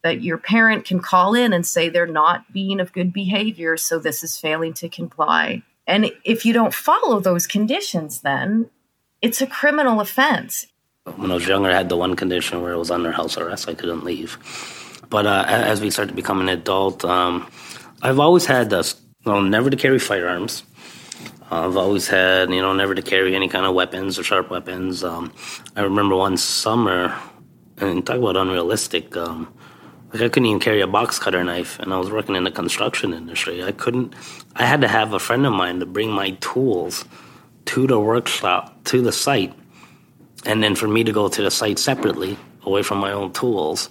that 0.04 0.22
your 0.22 0.38
parent 0.38 0.86
can 0.86 1.00
call 1.00 1.34
in 1.34 1.54
and 1.54 1.66
say 1.66 1.88
they're 1.88 2.06
not 2.06 2.52
being 2.52 2.80
of 2.80 2.92
good 2.92 3.14
behavior, 3.14 3.78
so 3.78 4.00
this 4.00 4.22
is 4.22 4.38
failing 4.38 4.74
to 4.74 4.90
comply. 4.90 5.64
And 5.88 6.12
if 6.24 6.46
you 6.46 6.54
don't 6.54 6.74
follow 6.74 7.20
those 7.20 7.48
conditions, 7.48 8.22
then 8.22 8.70
it's 9.22 9.42
a 9.42 9.48
criminal 9.48 10.02
offense. 10.02 10.68
When 11.16 11.32
I 11.32 11.36
was 11.36 11.48
younger, 11.48 11.70
I 11.70 11.74
had 11.74 11.90
the 11.90 11.98
one 11.98 12.16
condition 12.16 12.62
where 12.62 12.74
it 12.74 12.78
was 12.78 12.92
under 12.92 13.12
house 13.12 13.38
arrest, 13.38 13.68
I 13.68 13.74
couldn't 13.74 14.04
leave. 14.04 14.38
But 15.10 15.26
uh, 15.26 15.46
as 15.48 15.82
we 15.82 15.90
started 15.90 16.16
become 16.16 16.42
an 16.42 16.50
adult, 16.50 17.04
um, 17.06 17.48
I've 18.06 18.20
always 18.20 18.46
had 18.46 18.70
this, 18.70 19.02
know, 19.26 19.40
never 19.40 19.70
to 19.70 19.78
carry 19.78 19.98
firearms. 19.98 20.64
I've 21.50 21.78
always 21.78 22.10
had, 22.10 22.50
you 22.50 22.62
know, 22.62 22.74
never 22.74 22.94
to 22.94 23.02
carry 23.02 23.34
any 23.34 23.48
kind 23.48 23.66
of 23.66 23.74
weapons 23.74 24.20
or 24.20 24.24
sharp 24.24 24.50
weapons. 24.50 25.06
Um, 25.06 25.32
I 25.78 25.84
remember 25.84 26.18
one 26.18 26.36
summer, 26.36 27.18
and 27.78 28.06
talk 28.06 28.18
about 28.18 28.36
unrealistic. 28.36 29.16
Um, 29.16 29.54
like 30.12 30.22
I 30.22 30.28
couldn't 30.28 30.48
even 30.48 30.60
carry 30.60 30.82
a 30.82 30.88
box 30.88 31.18
cutter 31.18 31.46
knife, 31.46 31.80
and 31.80 31.94
I 31.94 31.98
was 31.98 32.12
working 32.12 32.36
in 32.36 32.44
the 32.44 32.52
construction 32.52 33.14
industry. 33.14 33.64
I 33.64 33.72
couldn't. 33.72 34.14
I 34.54 34.66
had 34.66 34.82
to 34.82 34.90
have 34.90 35.14
a 35.14 35.20
friend 35.20 35.46
of 35.46 35.54
mine 35.54 35.80
to 35.80 35.86
bring 35.86 36.12
my 36.12 36.32
tools 36.42 37.06
to 37.68 37.88
the 37.88 38.02
workshop, 38.02 38.84
to 38.86 39.02
the 39.02 39.14
site, 39.14 39.54
and 40.46 40.62
then 40.62 40.76
for 40.76 40.90
me 40.90 41.06
to 41.06 41.14
go 41.14 41.30
to 41.30 41.42
the 41.42 41.50
site 41.50 41.80
separately, 41.80 42.38
away 42.64 42.84
from 42.84 42.98
my 42.98 43.14
own 43.14 43.32
tools 43.32 43.88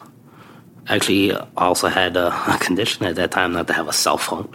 actually 0.89 1.33
also 1.57 1.89
had 1.89 2.17
a, 2.17 2.29
a, 2.53 2.59
condition 2.59 3.07
at 3.07 3.17
that 3.17 3.31
time 3.31 3.53
not 3.53 3.67
to 3.69 3.73
have 3.73 3.89
a 3.89 3.93
cell 3.93 4.19
phone, 4.19 4.49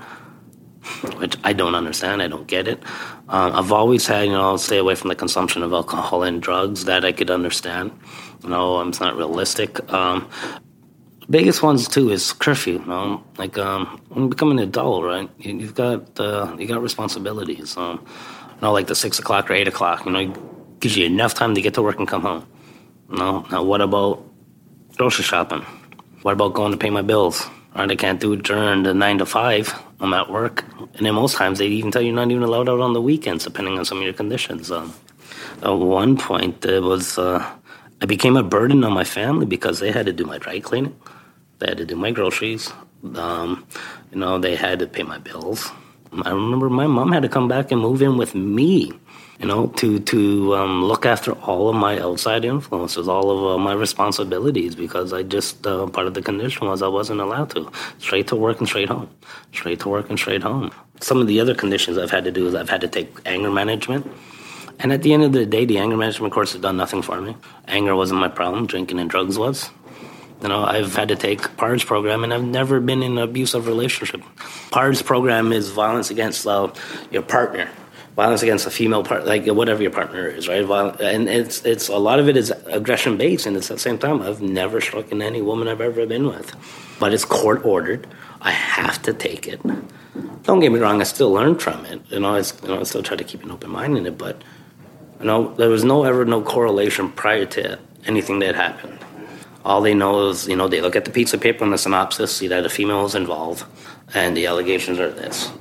which 1.17 1.37
I 1.43 1.53
don't 1.53 1.75
understand. 1.75 2.21
I 2.21 2.27
don't 2.27 2.47
get 2.47 2.67
it. 2.67 2.81
Um, 3.29 3.53
I've 3.53 3.71
always 3.71 4.07
had, 4.07 4.27
you 4.27 4.31
know, 4.31 4.57
stay 4.57 4.77
away 4.77 4.95
from 4.95 5.09
the 5.09 5.15
consumption 5.15 5.63
of 5.63 5.73
alcohol 5.73 6.23
and 6.23 6.41
drugs. 6.41 6.85
That 6.85 7.03
I 7.03 7.11
could 7.11 7.29
understand. 7.29 7.91
You 8.43 8.49
know, 8.49 8.81
it's 8.81 8.99
not 8.99 9.17
realistic. 9.17 9.91
Um, 9.91 10.29
biggest 11.29 11.61
ones 11.61 11.87
too 11.87 12.09
is 12.09 12.31
curfew. 12.33 12.79
You 12.79 12.85
know, 12.85 13.23
like 13.37 13.57
um, 13.57 14.01
when 14.09 14.23
you 14.23 14.29
become 14.29 14.51
an 14.51 14.59
adult, 14.59 15.03
right? 15.03 15.29
You, 15.39 15.59
have 15.59 15.75
got 15.75 16.19
uh, 16.19 16.55
you 16.57 16.67
got 16.67 16.81
responsibilities. 16.81 17.75
Um, 17.75 18.05
you 18.55 18.61
know, 18.61 18.71
like 18.71 18.87
the 18.87 18.95
six 18.95 19.19
o'clock 19.19 19.49
or 19.49 19.53
eight 19.53 19.67
o'clock. 19.67 20.05
You 20.05 20.11
know, 20.11 20.33
gives 20.79 20.95
you 20.95 21.05
enough 21.05 21.33
time 21.33 21.55
to 21.55 21.61
get 21.61 21.73
to 21.73 21.81
work 21.81 21.99
and 21.99 22.07
come 22.07 22.21
home. 22.21 22.47
You 23.11 23.17
know, 23.17 23.45
now 23.51 23.63
what 23.63 23.81
about 23.81 24.23
grocery 24.95 25.23
shopping? 25.23 25.65
What 26.23 26.33
about 26.33 26.53
going 26.53 26.71
to 26.71 26.77
pay 26.77 26.89
my 26.89 27.03
bills? 27.03 27.47
Right, 27.75 27.91
I 27.91 27.95
can't 27.95 28.19
do 28.19 28.33
it 28.33 28.43
during 28.43 28.83
the 28.83 28.93
nine 28.93 29.19
to 29.19 29.25
five. 29.25 29.73
I'm 29.99 30.13
at 30.13 30.31
work, 30.31 30.65
and 30.95 31.05
then 31.05 31.13
most 31.13 31.35
times 31.35 31.59
they 31.59 31.67
even 31.67 31.91
tell 31.91 32.01
you 32.01 32.07
you're 32.07 32.15
not 32.15 32.31
even 32.31 32.43
allowed 32.43 32.69
out 32.69 32.79
on 32.79 32.93
the 32.93 33.01
weekends, 33.01 33.43
depending 33.43 33.77
on 33.77 33.85
some 33.85 33.99
of 33.99 34.03
your 34.03 34.13
conditions. 34.13 34.71
Um, 34.71 34.93
at 35.61 35.69
one 35.69 36.17
point, 36.17 36.65
it 36.65 36.81
was 36.81 37.19
uh, 37.19 37.45
I 38.01 38.05
became 38.05 38.35
a 38.35 38.43
burden 38.43 38.83
on 38.83 38.93
my 38.93 39.03
family 39.03 39.45
because 39.45 39.79
they 39.79 39.91
had 39.91 40.07
to 40.07 40.13
do 40.13 40.25
my 40.25 40.39
dry 40.39 40.59
cleaning, 40.59 40.95
they 41.59 41.67
had 41.67 41.77
to 41.77 41.85
do 41.85 41.95
my 41.95 42.11
groceries, 42.11 42.73
um, 43.15 43.65
you 44.11 44.19
know, 44.19 44.39
they 44.39 44.55
had 44.55 44.79
to 44.79 44.87
pay 44.87 45.03
my 45.03 45.19
bills. 45.19 45.69
I 46.23 46.31
remember 46.31 46.69
my 46.69 46.87
mom 46.87 47.11
had 47.11 47.23
to 47.23 47.29
come 47.29 47.47
back 47.47 47.71
and 47.71 47.79
move 47.79 48.01
in 48.01 48.17
with 48.17 48.33
me 48.33 48.93
you 49.39 49.45
know, 49.45 49.67
to 49.67 49.99
to 49.99 50.55
um, 50.55 50.83
look 50.83 51.05
after 51.05 51.33
all 51.33 51.69
of 51.69 51.75
my 51.75 51.99
outside 51.99 52.43
influences, 52.43 53.07
all 53.07 53.29
of 53.29 53.55
uh, 53.55 53.57
my 53.63 53.73
responsibilities, 53.73 54.75
because 54.75 55.13
I 55.13 55.23
just 55.23 55.65
uh, 55.67 55.85
part 55.87 56.07
of 56.07 56.15
the 56.15 56.21
condition 56.21 56.67
was 56.67 56.81
I 56.81 56.87
wasn't 56.87 57.21
allowed 57.21 57.51
to 57.51 57.71
straight 57.99 58.27
to 58.27 58.35
work 58.35 58.59
and 58.59 58.67
straight 58.67 58.89
home, 58.89 59.09
straight 59.51 59.79
to 59.81 59.89
work 59.89 60.09
and 60.09 60.17
straight 60.17 60.41
home. 60.41 60.71
Some 61.01 61.21
of 61.21 61.27
the 61.27 61.39
other 61.39 61.53
conditions 61.53 61.97
I've 61.97 62.09
had 62.09 62.23
to 62.23 62.31
do 62.31 62.47
is 62.47 62.55
I've 62.55 62.69
had 62.69 62.81
to 62.81 62.87
take 62.87 63.15
anger 63.25 63.51
management. 63.51 64.11
And 64.79 64.91
at 64.91 65.01
the 65.01 65.13
end 65.13 65.23
of 65.23 65.33
the 65.33 65.45
day, 65.45 65.65
the 65.65 65.79
anger 65.79 65.97
management 65.97 66.33
course 66.33 66.53
has 66.53 66.61
done 66.61 66.77
nothing 66.77 67.01
for 67.01 67.19
me. 67.19 67.35
Anger 67.67 67.95
wasn't 67.95 68.19
my 68.19 68.27
problem. 68.27 68.67
Drinking 68.67 68.99
and 68.99 69.09
drugs 69.09 69.37
was. 69.37 69.69
You 70.41 70.49
know, 70.49 70.63
I've 70.63 70.95
had 70.95 71.07
to 71.07 71.15
take 71.15 71.41
PARDS 71.57 71.83
program, 71.83 72.23
and 72.23 72.31
I've 72.31 72.43
never 72.43 72.79
been 72.79 73.01
in 73.01 73.13
an 73.13 73.17
abusive 73.17 73.65
relationship. 73.65 74.21
PARDS 74.69 75.03
program 75.03 75.51
is 75.51 75.71
violence 75.71 76.11
against 76.11 76.45
uh, 76.45 76.71
your 77.09 77.23
partner 77.23 77.69
violence 78.17 78.41
against 78.41 78.65
a 78.65 78.71
female 78.71 79.03
part, 79.03 79.27
like 79.27 79.45
whatever 79.45 79.83
your 79.83 79.91
partner 79.91 80.27
is, 80.27 80.47
right? 80.47 80.65
And 80.99 81.29
it's 81.29 81.63
it's 81.63 81.87
a 81.87 81.97
lot 81.97 82.19
of 82.19 82.27
it 82.27 82.35
is 82.35 82.51
aggression 82.65 83.15
based, 83.15 83.45
and 83.45 83.55
it's 83.55 83.69
at 83.69 83.75
the 83.75 83.79
same 83.79 83.99
time 83.99 84.23
I've 84.23 84.41
never 84.41 84.81
struck 84.81 85.11
in 85.11 85.21
any 85.21 85.41
woman 85.41 85.67
I've 85.67 85.81
ever 85.81 86.05
been 86.07 86.25
with, 86.25 86.55
but 86.99 87.13
it's 87.13 87.23
court 87.23 87.63
ordered. 87.63 88.07
I 88.41 88.51
have 88.51 89.01
to 89.03 89.13
take 89.13 89.47
it. 89.47 89.61
Don't 90.43 90.59
get 90.59 90.71
me 90.71 90.79
wrong, 90.79 90.99
I 90.99 91.03
still 91.03 91.31
learn 91.31 91.59
from 91.59 91.85
it. 91.85 92.09
Know, 92.11 92.35
I, 92.35 92.39
you 92.39 92.67
know, 92.67 92.79
I 92.79 92.83
still 92.83 93.03
try 93.03 93.17
to 93.17 93.23
keep 93.23 93.43
an 93.43 93.51
open 93.51 93.69
mind 93.69 93.97
in 93.97 94.07
it, 94.07 94.17
but 94.17 94.41
you 95.19 95.27
know, 95.27 95.53
there 95.55 95.69
was 95.69 95.83
no 95.83 96.03
ever 96.03 96.25
no 96.25 96.41
correlation 96.41 97.11
prior 97.11 97.45
to 97.45 97.77
anything 98.07 98.39
that 98.39 98.55
happened. 98.55 98.97
All 99.63 99.81
they 99.81 99.93
know 99.93 100.29
is, 100.29 100.47
you 100.47 100.55
know, 100.55 100.67
they 100.67 100.81
look 100.81 100.95
at 100.95 101.05
the 101.05 101.11
piece 101.11 101.33
of 101.35 101.41
paper 101.41 101.63
and 101.63 101.71
the 101.71 101.77
synopsis, 101.77 102.35
see 102.35 102.47
that 102.47 102.65
a 102.65 102.69
female 102.69 103.05
is 103.05 103.13
involved, 103.13 103.63
and 104.15 104.35
the 104.35 104.47
allegations 104.47 104.97
are 104.97 105.11
this. 105.11 105.51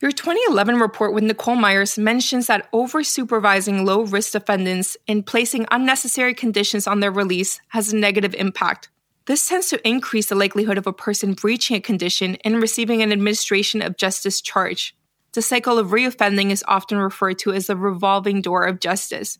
Your 0.00 0.12
2011 0.12 0.80
report 0.80 1.12
with 1.12 1.24
Nicole 1.24 1.56
Myers 1.56 1.98
mentions 1.98 2.46
that 2.46 2.70
over 2.72 3.04
supervising 3.04 3.84
low 3.84 4.00
risk 4.00 4.32
defendants 4.32 4.96
and 5.06 5.26
placing 5.26 5.66
unnecessary 5.70 6.32
conditions 6.32 6.86
on 6.86 7.00
their 7.00 7.10
release 7.10 7.60
has 7.68 7.92
a 7.92 7.96
negative 7.96 8.32
impact. 8.32 8.88
This 9.26 9.46
tends 9.46 9.68
to 9.68 9.86
increase 9.86 10.30
the 10.30 10.34
likelihood 10.34 10.78
of 10.78 10.86
a 10.86 10.92
person 10.94 11.34
breaching 11.34 11.76
a 11.76 11.80
condition 11.80 12.36
and 12.46 12.62
receiving 12.62 13.02
an 13.02 13.12
administration 13.12 13.82
of 13.82 13.98
justice 13.98 14.40
charge. 14.40 14.96
The 15.34 15.42
cycle 15.42 15.78
of 15.78 15.88
reoffending 15.88 16.50
is 16.50 16.64
often 16.66 16.96
referred 16.96 17.38
to 17.40 17.52
as 17.52 17.66
the 17.66 17.76
revolving 17.76 18.40
door 18.40 18.64
of 18.64 18.80
justice. 18.80 19.38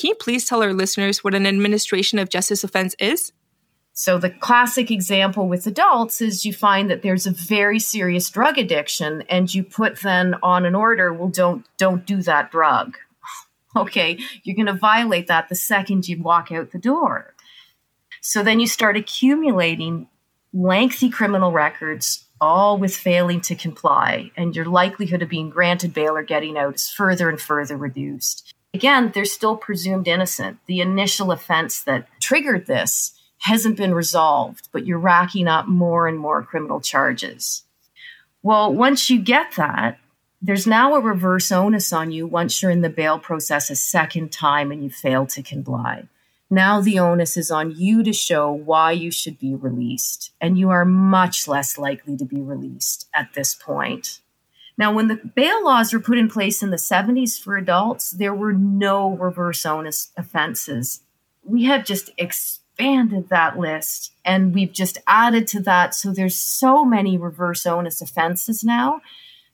Can 0.00 0.08
you 0.08 0.14
please 0.14 0.46
tell 0.46 0.62
our 0.62 0.72
listeners 0.72 1.22
what 1.22 1.34
an 1.34 1.46
administration 1.46 2.18
of 2.18 2.30
justice 2.30 2.64
offense 2.64 2.96
is? 2.98 3.32
So 3.98 4.16
the 4.16 4.30
classic 4.30 4.92
example 4.92 5.48
with 5.48 5.66
adults 5.66 6.20
is 6.20 6.44
you 6.44 6.52
find 6.52 6.88
that 6.88 7.02
there's 7.02 7.26
a 7.26 7.32
very 7.32 7.80
serious 7.80 8.30
drug 8.30 8.56
addiction 8.56 9.24
and 9.28 9.52
you 9.52 9.64
put 9.64 10.02
then 10.02 10.36
on 10.40 10.64
an 10.64 10.76
order, 10.76 11.12
well 11.12 11.30
don't 11.30 11.66
don't 11.78 12.06
do 12.06 12.22
that 12.22 12.52
drug. 12.52 12.96
Okay, 13.76 14.18
you're 14.42 14.56
going 14.56 14.66
to 14.66 14.72
violate 14.72 15.26
that 15.26 15.48
the 15.48 15.54
second 15.54 16.08
you 16.08 16.20
walk 16.22 16.50
out 16.50 16.72
the 16.72 16.78
door. 16.78 17.34
So 18.22 18.42
then 18.42 18.60
you 18.60 18.66
start 18.66 18.96
accumulating 18.96 20.08
lengthy 20.54 21.10
criminal 21.10 21.52
records 21.52 22.24
all 22.40 22.78
with 22.78 22.96
failing 22.96 23.40
to 23.42 23.54
comply 23.54 24.30
and 24.36 24.56
your 24.56 24.64
likelihood 24.64 25.22
of 25.22 25.28
being 25.28 25.50
granted 25.50 25.92
bail 25.92 26.16
or 26.16 26.22
getting 26.22 26.56
out 26.56 26.76
is 26.76 26.88
further 26.88 27.28
and 27.28 27.40
further 27.40 27.76
reduced. 27.76 28.54
Again, 28.72 29.10
they're 29.12 29.26
still 29.26 29.56
presumed 29.56 30.08
innocent. 30.08 30.58
The 30.66 30.80
initial 30.80 31.30
offense 31.30 31.82
that 31.82 32.08
triggered 32.20 32.66
this 32.66 33.17
hasn't 33.38 33.76
been 33.76 33.94
resolved, 33.94 34.68
but 34.72 34.86
you're 34.86 34.98
racking 34.98 35.48
up 35.48 35.66
more 35.66 36.06
and 36.08 36.18
more 36.18 36.42
criminal 36.42 36.80
charges. 36.80 37.64
Well, 38.42 38.72
once 38.72 39.10
you 39.10 39.20
get 39.20 39.54
that, 39.56 39.98
there's 40.40 40.66
now 40.66 40.94
a 40.94 41.00
reverse 41.00 41.50
onus 41.50 41.92
on 41.92 42.12
you 42.12 42.26
once 42.26 42.62
you're 42.62 42.70
in 42.70 42.82
the 42.82 42.88
bail 42.88 43.18
process 43.18 43.70
a 43.70 43.76
second 43.76 44.30
time 44.30 44.70
and 44.70 44.84
you 44.84 44.90
fail 44.90 45.26
to 45.26 45.42
comply. 45.42 46.08
Now 46.50 46.80
the 46.80 46.98
onus 46.98 47.36
is 47.36 47.50
on 47.50 47.74
you 47.76 48.02
to 48.04 48.12
show 48.12 48.50
why 48.50 48.92
you 48.92 49.10
should 49.10 49.38
be 49.38 49.54
released, 49.54 50.32
and 50.40 50.58
you 50.58 50.70
are 50.70 50.84
much 50.84 51.46
less 51.46 51.76
likely 51.76 52.16
to 52.16 52.24
be 52.24 52.40
released 52.40 53.08
at 53.12 53.34
this 53.34 53.54
point. 53.54 54.20
Now, 54.78 54.92
when 54.92 55.08
the 55.08 55.16
bail 55.16 55.64
laws 55.64 55.92
were 55.92 55.98
put 55.98 56.18
in 56.18 56.28
place 56.28 56.62
in 56.62 56.70
the 56.70 56.76
70s 56.76 57.38
for 57.38 57.56
adults, 57.56 58.12
there 58.12 58.34
were 58.34 58.52
no 58.52 59.10
reverse 59.10 59.66
onus 59.66 60.12
offenses. 60.16 61.00
We 61.42 61.64
have 61.64 61.84
just 61.84 62.10
ex- 62.16 62.60
expanded 62.78 63.28
that 63.28 63.58
list 63.58 64.12
and 64.24 64.54
we've 64.54 64.72
just 64.72 64.98
added 65.06 65.48
to 65.48 65.60
that. 65.60 65.94
So 65.94 66.12
there's 66.12 66.36
so 66.36 66.84
many 66.84 67.18
reverse 67.18 67.66
onus 67.66 68.00
offenses 68.00 68.62
now. 68.62 69.00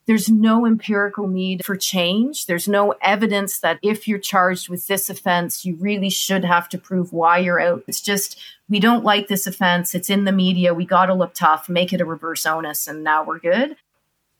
There's 0.05 0.29
no 0.29 0.67
empirical 0.67 1.27
need 1.27 1.65
for 1.65 1.75
change. 1.75 2.45
There's 2.45 2.67
no 2.67 2.93
evidence 3.01 3.59
that 3.59 3.79
if 3.81 4.07
you're 4.07 4.19
charged 4.19 4.69
with 4.69 4.85
this 4.85 5.09
offense, 5.09 5.65
you 5.65 5.75
really 5.77 6.11
should 6.11 6.45
have 6.45 6.69
to 6.69 6.77
prove 6.77 7.11
why 7.11 7.39
you're 7.39 7.59
out. 7.59 7.83
It's 7.87 8.01
just, 8.01 8.39
we 8.69 8.79
don't 8.79 9.03
like 9.03 9.27
this 9.27 9.47
offense. 9.47 9.95
It's 9.95 10.11
in 10.11 10.25
the 10.25 10.31
media. 10.31 10.75
We 10.75 10.85
got 10.85 11.07
to 11.07 11.15
look 11.15 11.33
tough, 11.33 11.67
make 11.67 11.91
it 11.91 12.01
a 12.01 12.05
reverse 12.05 12.45
onus, 12.45 12.87
and 12.87 13.03
now 13.03 13.23
we're 13.23 13.39
good. 13.39 13.75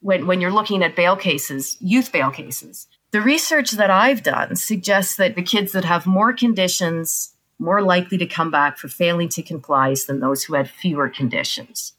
When, 0.02 0.28
when 0.28 0.40
you're 0.40 0.52
looking 0.52 0.84
at 0.84 0.96
bail 0.96 1.16
cases, 1.16 1.78
youth 1.82 2.12
bail 2.12 2.30
cases, 2.30 2.86
the 3.10 3.22
research 3.22 3.72
that 3.72 3.90
I've 3.90 4.22
done 4.22 4.56
suggests 4.56 5.16
that 5.16 5.36
the 5.36 5.42
kids 5.42 5.72
that 5.72 5.86
have 5.86 6.06
more 6.06 6.34
conditions 6.34 7.35
more 7.60 7.82
likely 7.82 8.18
to 8.18 8.26
come 8.26 8.52
back 8.52 8.78
for 8.78 8.88
failing 8.88 9.30
to 9.30 9.42
comply 9.42 9.96
than 10.08 10.20
those 10.20 10.44
who 10.44 10.56
had 10.56 10.70
fewer 10.70 11.10
conditions. 11.10 11.94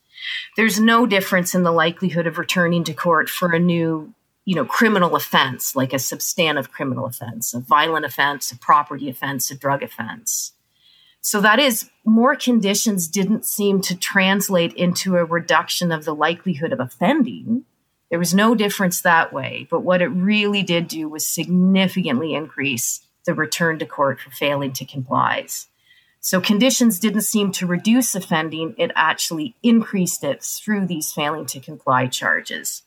There's 0.56 0.80
no 0.80 1.06
difference 1.06 1.54
in 1.54 1.62
the 1.62 1.72
likelihood 1.72 2.26
of 2.26 2.38
returning 2.38 2.84
to 2.84 2.94
court 2.94 3.28
for 3.28 3.52
a 3.52 3.58
new, 3.58 4.12
you 4.44 4.54
know, 4.54 4.64
criminal 4.64 5.16
offense, 5.16 5.76
like 5.76 5.92
a 5.92 5.98
substantive 5.98 6.72
criminal 6.72 7.06
offense, 7.06 7.54
a 7.54 7.60
violent 7.60 8.04
offense, 8.04 8.50
a 8.50 8.58
property 8.58 9.08
offense, 9.08 9.50
a 9.50 9.56
drug 9.56 9.82
offense. 9.82 10.52
So 11.20 11.40
that 11.40 11.58
is, 11.58 11.90
more 12.04 12.36
conditions 12.36 13.08
didn't 13.08 13.44
seem 13.44 13.80
to 13.82 13.96
translate 13.96 14.72
into 14.74 15.16
a 15.16 15.24
reduction 15.24 15.90
of 15.90 16.04
the 16.04 16.14
likelihood 16.14 16.72
of 16.72 16.80
offending. 16.80 17.64
There 18.10 18.18
was 18.18 18.32
no 18.32 18.54
difference 18.54 19.02
that 19.02 19.32
way. 19.32 19.66
But 19.70 19.80
what 19.80 20.02
it 20.02 20.08
really 20.08 20.62
did 20.62 20.86
do 20.86 21.08
was 21.08 21.26
significantly 21.26 22.34
increase 22.34 23.05
the 23.26 23.34
return 23.34 23.78
to 23.80 23.86
court 23.86 24.20
for 24.20 24.30
failing 24.30 24.72
to 24.72 24.84
comply. 24.84 25.46
So 26.20 26.40
conditions 26.40 26.98
didn't 26.98 27.20
seem 27.20 27.52
to 27.52 27.66
reduce 27.66 28.14
offending, 28.14 28.74
it 28.78 28.90
actually 28.96 29.54
increased 29.62 30.24
it 30.24 30.42
through 30.42 30.86
these 30.86 31.12
failing 31.12 31.46
to 31.46 31.60
comply 31.60 32.06
charges. 32.06 32.82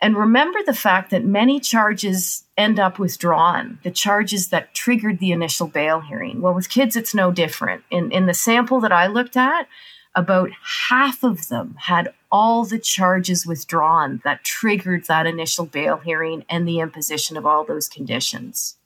And 0.00 0.16
remember 0.16 0.60
the 0.62 0.74
fact 0.74 1.10
that 1.10 1.24
many 1.24 1.60
charges 1.60 2.44
end 2.56 2.78
up 2.78 2.98
withdrawn, 2.98 3.78
the 3.82 3.90
charges 3.90 4.48
that 4.48 4.74
triggered 4.74 5.18
the 5.18 5.32
initial 5.32 5.66
bail 5.66 6.00
hearing. 6.00 6.40
Well, 6.40 6.54
with 6.54 6.68
kids, 6.68 6.94
it's 6.94 7.14
no 7.14 7.32
different. 7.32 7.82
In, 7.90 8.12
in 8.12 8.26
the 8.26 8.34
sample 8.34 8.80
that 8.80 8.92
I 8.92 9.06
looked 9.08 9.36
at, 9.36 9.66
about 10.14 10.50
half 10.88 11.22
of 11.22 11.48
them 11.48 11.76
had 11.78 12.12
all 12.30 12.64
the 12.64 12.78
charges 12.78 13.46
withdrawn 13.46 14.20
that 14.24 14.44
triggered 14.44 15.04
that 15.06 15.26
initial 15.26 15.66
bail 15.66 15.98
hearing 15.98 16.44
and 16.48 16.66
the 16.66 16.80
imposition 16.80 17.36
of 17.36 17.46
all 17.46 17.64
those 17.64 17.88
conditions. 17.88 18.77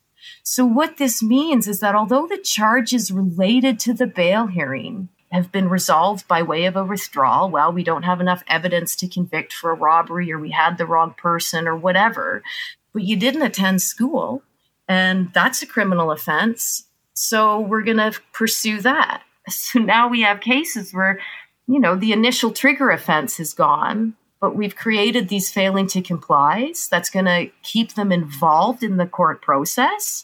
So, 0.45 0.65
what 0.65 0.97
this 0.97 1.23
means 1.23 1.69
is 1.69 1.79
that 1.79 1.95
although 1.95 2.27
the 2.27 2.37
charges 2.37 3.11
related 3.11 3.79
to 3.79 3.93
the 3.93 4.05
bail 4.05 4.47
hearing 4.47 5.07
have 5.31 5.53
been 5.53 5.69
resolved 5.69 6.27
by 6.27 6.43
way 6.43 6.65
of 6.65 6.75
a 6.75 6.83
withdrawal, 6.83 7.49
well, 7.49 7.71
we 7.71 7.83
don't 7.83 8.03
have 8.03 8.19
enough 8.19 8.43
evidence 8.49 8.93
to 8.97 9.07
convict 9.07 9.53
for 9.53 9.71
a 9.71 9.75
robbery 9.75 10.31
or 10.33 10.37
we 10.37 10.51
had 10.51 10.77
the 10.77 10.85
wrong 10.85 11.15
person 11.17 11.65
or 11.65 11.77
whatever, 11.77 12.43
but 12.91 13.03
you 13.03 13.15
didn't 13.15 13.41
attend 13.41 13.81
school 13.81 14.43
and 14.85 15.31
that's 15.33 15.61
a 15.61 15.65
criminal 15.65 16.11
offense. 16.11 16.87
So, 17.13 17.61
we're 17.61 17.83
going 17.83 17.97
to 17.97 18.19
pursue 18.33 18.81
that. 18.81 19.23
So 19.49 19.79
now 19.79 20.07
we 20.07 20.21
have 20.21 20.39
cases 20.39 20.93
where, 20.93 21.19
you 21.67 21.77
know, 21.77 21.97
the 21.97 22.13
initial 22.13 22.51
trigger 22.51 22.91
offense 22.91 23.41
is 23.41 23.53
gone, 23.53 24.15
but 24.39 24.55
we've 24.55 24.77
created 24.77 25.27
these 25.27 25.51
failing 25.51 25.87
to 25.87 26.01
complies 26.01 26.87
that's 26.89 27.09
going 27.09 27.25
to 27.25 27.51
keep 27.61 27.95
them 27.95 28.13
involved 28.13 28.83
in 28.83 28.95
the 28.95 29.05
court 29.05 29.41
process 29.41 30.23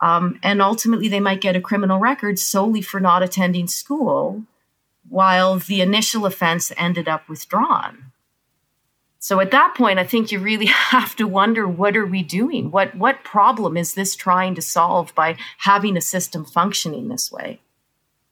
um, 0.00 0.38
and 0.42 0.60
ultimately, 0.60 1.08
they 1.08 1.20
might 1.20 1.40
get 1.40 1.56
a 1.56 1.60
criminal 1.60 1.98
record 1.98 2.38
solely 2.38 2.82
for 2.82 3.00
not 3.00 3.22
attending 3.22 3.66
school, 3.66 4.42
while 5.08 5.58
the 5.58 5.80
initial 5.80 6.26
offense 6.26 6.72
ended 6.76 7.08
up 7.08 7.28
withdrawn. 7.28 8.12
So 9.18 9.40
at 9.40 9.50
that 9.50 9.74
point, 9.74 9.98
I 9.98 10.04
think 10.04 10.30
you 10.30 10.38
really 10.38 10.66
have 10.92 11.16
to 11.16 11.26
wonder 11.26 11.66
what 11.66 11.96
are 11.96 12.06
we 12.06 12.22
doing? 12.22 12.70
What, 12.70 12.94
what 12.94 13.24
problem 13.24 13.76
is 13.76 13.94
this 13.94 14.14
trying 14.14 14.54
to 14.54 14.62
solve 14.62 15.14
by 15.14 15.36
having 15.58 15.96
a 15.96 16.00
system 16.00 16.44
functioning 16.44 17.08
this 17.08 17.32
way? 17.32 17.60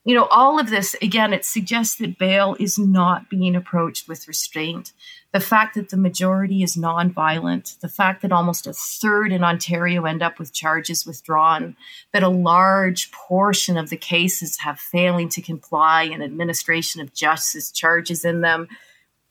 You 0.04 0.14
know, 0.14 0.26
all 0.26 0.60
of 0.60 0.68
this, 0.68 0.94
again, 1.00 1.32
it 1.32 1.46
suggests 1.46 1.96
that 1.96 2.18
bail 2.18 2.56
is 2.60 2.78
not 2.78 3.30
being 3.30 3.56
approached 3.56 4.06
with 4.06 4.28
restraint. 4.28 4.92
The 5.32 5.40
fact 5.40 5.74
that 5.74 5.88
the 5.88 5.96
majority 5.96 6.62
is 6.62 6.76
nonviolent, 6.76 7.80
the 7.80 7.88
fact 7.88 8.20
that 8.20 8.30
almost 8.30 8.66
a 8.66 8.74
third 8.74 9.32
in 9.32 9.42
Ontario 9.42 10.04
end 10.04 10.22
up 10.22 10.38
with 10.38 10.52
charges 10.52 11.06
withdrawn, 11.06 11.74
that 12.12 12.22
a 12.22 12.28
large 12.28 13.10
portion 13.12 13.78
of 13.78 13.88
the 13.88 13.96
cases 13.96 14.58
have 14.60 14.78
failing 14.78 15.30
to 15.30 15.40
comply 15.40 16.02
and 16.04 16.22
administration 16.22 17.00
of 17.00 17.14
justice 17.14 17.72
charges 17.72 18.26
in 18.26 18.42
them, 18.42 18.68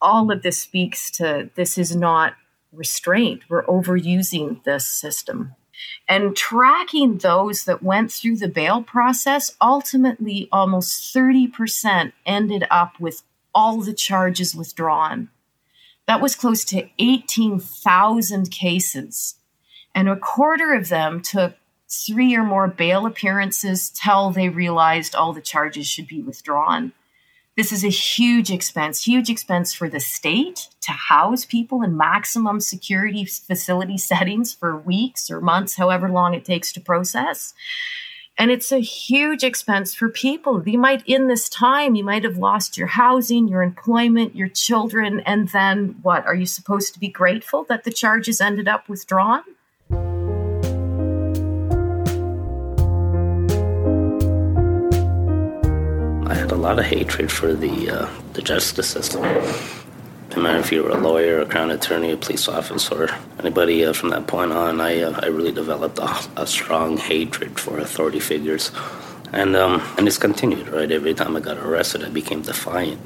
all 0.01 0.31
of 0.31 0.41
this 0.41 0.59
speaks 0.59 1.11
to 1.11 1.51
this 1.55 1.77
is 1.77 1.95
not 1.95 2.33
restraint. 2.71 3.43
We're 3.47 3.65
overusing 3.65 4.63
this 4.63 4.87
system. 4.87 5.55
And 6.07 6.35
tracking 6.35 7.17
those 7.17 7.63
that 7.63 7.83
went 7.83 8.11
through 8.11 8.37
the 8.37 8.47
bail 8.47 8.83
process, 8.83 9.55
ultimately 9.61 10.49
almost 10.51 11.13
30% 11.15 12.13
ended 12.25 12.65
up 12.69 12.99
with 12.99 13.23
all 13.55 13.81
the 13.81 13.93
charges 13.93 14.55
withdrawn. 14.55 15.29
That 16.07 16.21
was 16.21 16.35
close 16.35 16.65
to 16.65 16.89
18,000 16.99 18.51
cases. 18.51 19.35
And 19.95 20.09
a 20.09 20.17
quarter 20.17 20.73
of 20.73 20.89
them 20.89 21.21
took 21.21 21.55
three 21.89 22.35
or 22.35 22.43
more 22.43 22.67
bail 22.67 23.05
appearances 23.05 23.89
till 23.89 24.31
they 24.31 24.49
realized 24.49 25.15
all 25.15 25.33
the 25.33 25.41
charges 25.41 25.87
should 25.87 26.07
be 26.07 26.21
withdrawn. 26.21 26.91
This 27.55 27.71
is 27.71 27.85
a 27.85 27.89
huge 27.89 28.51
expense, 28.51 29.05
huge 29.05 29.29
expense 29.29 29.73
for 29.73 29.87
the 29.87 29.99
state 29.99 30.69
to 30.81 30.91
house 30.91 31.45
people 31.45 31.83
in 31.83 31.95
maximum 31.95 32.59
security 32.59 33.25
facility 33.25 33.97
settings 34.09 34.53
for 34.53 34.75
weeks 34.75 35.29
or 35.29 35.39
months, 35.39 35.75
however 35.75 36.09
long 36.09 36.33
it 36.33 36.45
takes 36.45 36.71
to 36.73 36.81
process. 36.81 37.53
And 38.39 38.49
it's 38.49 38.71
a 38.71 38.79
huge 38.79 39.43
expense 39.43 39.93
for 39.93 40.09
people. 40.09 40.67
You 40.67 40.79
might, 40.79 41.03
in 41.05 41.27
this 41.27 41.47
time, 41.47 41.93
you 41.93 42.03
might 42.03 42.23
have 42.23 42.37
lost 42.37 42.75
your 42.75 42.87
housing, 42.87 43.47
your 43.47 43.61
employment, 43.61 44.35
your 44.35 44.47
children. 44.47 45.19
And 45.19 45.49
then 45.49 45.99
what? 46.01 46.25
Are 46.25 46.33
you 46.33 46.47
supposed 46.47 46.95
to 46.95 46.99
be 46.99 47.09
grateful 47.09 47.63
that 47.65 47.83
the 47.83 47.91
charges 47.91 48.41
ended 48.41 48.67
up 48.67 48.89
withdrawn? 48.89 49.43
Had 56.43 56.51
a 56.51 56.55
lot 56.55 56.77
of 56.77 56.83
hatred 56.83 57.31
for 57.31 57.53
the 57.53 57.89
uh, 57.89 58.09
the 58.33 58.41
justice 58.41 58.89
system. 58.89 59.21
No 60.35 60.41
matter 60.41 60.59
if 60.59 60.73
you 60.73 60.83
were 60.83 60.89
a 60.89 60.97
lawyer, 60.97 61.39
a 61.39 61.45
crown 61.45 61.71
attorney, 61.71 62.11
a 62.11 62.17
police 62.17 62.49
officer, 62.49 63.07
anybody 63.39 63.85
uh, 63.85 63.93
from 63.93 64.09
that 64.09 64.27
point 64.27 64.51
on, 64.51 64.81
I 64.81 65.03
uh, 65.03 65.17
I 65.23 65.27
really 65.27 65.53
developed 65.53 65.99
a, 65.99 66.11
a, 66.35 66.45
strong 66.45 66.97
hatred 66.97 67.57
for 67.57 67.79
authority 67.79 68.19
figures, 68.19 68.71
and 69.31 69.55
um, 69.55 69.81
and 69.97 70.05
it's 70.05 70.17
continued. 70.17 70.67
Right, 70.67 70.91
every 70.91 71.13
time 71.13 71.37
I 71.37 71.39
got 71.39 71.57
arrested, 71.57 72.03
I 72.03 72.09
became 72.09 72.41
defiant, 72.41 72.99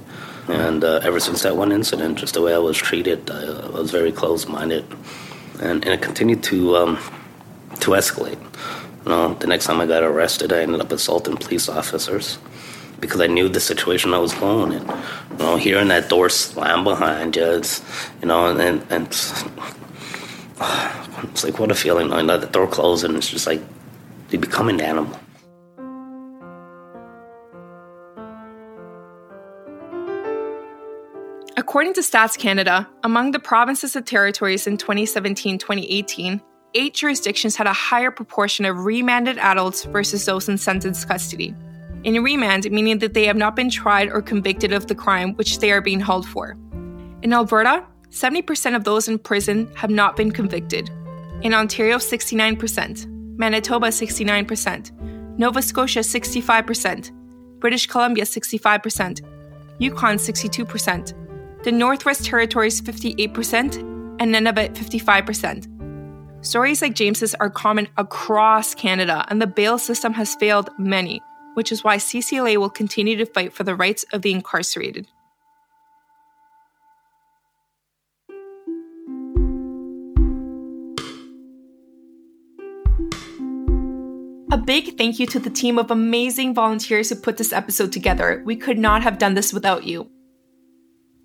and 0.47 0.83
uh, 0.83 1.01
ever 1.03 1.19
since 1.19 1.43
that 1.43 1.55
one 1.55 1.71
incident, 1.71 2.17
just 2.17 2.33
the 2.33 2.41
way 2.41 2.55
I 2.55 2.63
was 2.69 2.75
treated, 2.75 3.29
I, 3.29 3.67
I 3.67 3.69
was 3.69 3.91
very 3.91 4.11
close-minded, 4.11 4.85
and, 5.61 5.85
and 5.85 5.93
it 5.93 6.01
continued 6.01 6.41
to 6.49 6.75
um, 6.75 6.95
to 7.81 7.91
escalate. 7.91 8.41
You 9.05 9.11
know, 9.11 9.35
the 9.35 9.45
next 9.45 9.65
time 9.65 9.79
I 9.79 9.85
got 9.85 10.01
arrested, 10.01 10.51
I 10.51 10.61
ended 10.61 10.81
up 10.81 10.91
assaulting 10.91 11.37
police 11.37 11.69
officers 11.69 12.39
because 12.99 13.21
I 13.21 13.27
knew 13.27 13.49
the 13.49 13.59
situation 13.59 14.13
I 14.13 14.19
was 14.19 14.33
going 14.33 14.73
in. 14.73 14.81
You 14.81 15.37
know, 15.37 15.55
hearing 15.57 15.89
that 15.89 16.09
door 16.09 16.29
slam 16.29 16.83
behind 16.83 17.35
you, 17.35 17.43
it's, 17.43 17.81
you 18.21 18.27
know, 18.27 18.47
and, 18.57 18.85
and, 18.91 19.07
it's, 19.07 19.43
it's, 21.23 21.43
like 21.43 21.59
what 21.59 21.71
a 21.71 21.75
feeling 21.75 22.09
knowing 22.09 22.27
that 22.27 22.41
the 22.41 22.47
door 22.47 22.67
closed 22.67 23.03
and 23.03 23.15
it's 23.15 23.29
just 23.29 23.47
like 23.47 23.61
you 24.29 24.39
become 24.39 24.69
an 24.69 24.81
animal. 24.81 25.19
According 31.55 31.93
to 31.95 32.01
Stats 32.01 32.37
Canada, 32.37 32.87
among 33.03 33.31
the 33.31 33.39
provinces 33.39 33.95
and 33.95 34.05
territories 34.05 34.67
in 34.67 34.77
2017 34.77 35.57
2018, 35.57 36.41
eight 36.75 36.93
jurisdictions 36.93 37.55
had 37.55 37.67
a 37.67 37.73
higher 37.73 38.11
proportion 38.11 38.65
of 38.65 38.85
remanded 38.85 39.37
adults 39.37 39.83
versus 39.85 40.25
those 40.25 40.47
in 40.47 40.57
sentenced 40.57 41.07
custody. 41.07 41.53
In 42.07 42.23
remand, 42.23 42.71
meaning 42.71 42.99
that 42.99 43.13
they 43.13 43.25
have 43.25 43.35
not 43.35 43.53
been 43.53 43.69
tried 43.69 44.07
or 44.07 44.21
convicted 44.21 44.71
of 44.71 44.87
the 44.87 44.95
crime 44.95 45.33
which 45.33 45.59
they 45.59 45.73
are 45.73 45.81
being 45.81 45.99
held 45.99 46.25
for. 46.25 46.55
In 47.21 47.33
Alberta, 47.33 47.85
70% 48.11 48.77
of 48.77 48.85
those 48.85 49.09
in 49.09 49.19
prison 49.19 49.69
have 49.75 49.89
not 49.89 50.15
been 50.15 50.31
convicted. 50.31 50.89
In 51.41 51.53
Ontario, 51.53 51.97
69%, 51.97 53.07
Manitoba, 53.37 53.87
69%, 53.87 55.37
Nova 55.37 55.61
Scotia, 55.61 55.99
65%, 55.99 57.11
British 57.59 57.87
Columbia, 57.87 58.23
65%, 58.23 59.19
Yukon, 59.79 60.15
62%, 60.15 61.63
the 61.63 61.71
Northwest 61.73 62.23
Territories, 62.23 62.81
58%, 62.81 63.75
and 64.21 64.33
Nunavut, 64.33 64.75
55%. 64.75 66.45
Stories 66.45 66.81
like 66.81 66.95
James's 66.95 67.35
are 67.35 67.49
common 67.49 67.89
across 67.97 68.73
Canada, 68.73 69.25
and 69.27 69.41
the 69.41 69.47
bail 69.47 69.77
system 69.77 70.13
has 70.13 70.35
failed 70.35 70.69
many, 70.79 71.21
which 71.57 71.71
is 71.71 71.83
why 71.83 71.97
CCLA 71.97 72.55
will 72.57 72.69
continue 72.69 73.17
to 73.17 73.25
fight 73.25 73.51
for 73.51 73.63
the 73.63 73.73
rights 73.73 74.05
of 74.13 74.21
the 74.21 74.31
incarcerated. 74.31 75.07
A 84.51 84.57
big 84.59 84.99
thank 84.99 85.17
you 85.17 85.25
to 85.25 85.39
the 85.39 85.49
team 85.49 85.79
of 85.79 85.89
amazing 85.89 86.53
volunteers 86.53 87.09
who 87.09 87.15
put 87.15 87.37
this 87.37 87.51
episode 87.51 87.91
together. 87.91 88.43
We 88.45 88.55
could 88.55 88.77
not 88.77 89.01
have 89.01 89.17
done 89.17 89.33
this 89.33 89.51
without 89.51 89.83
you. 89.83 90.11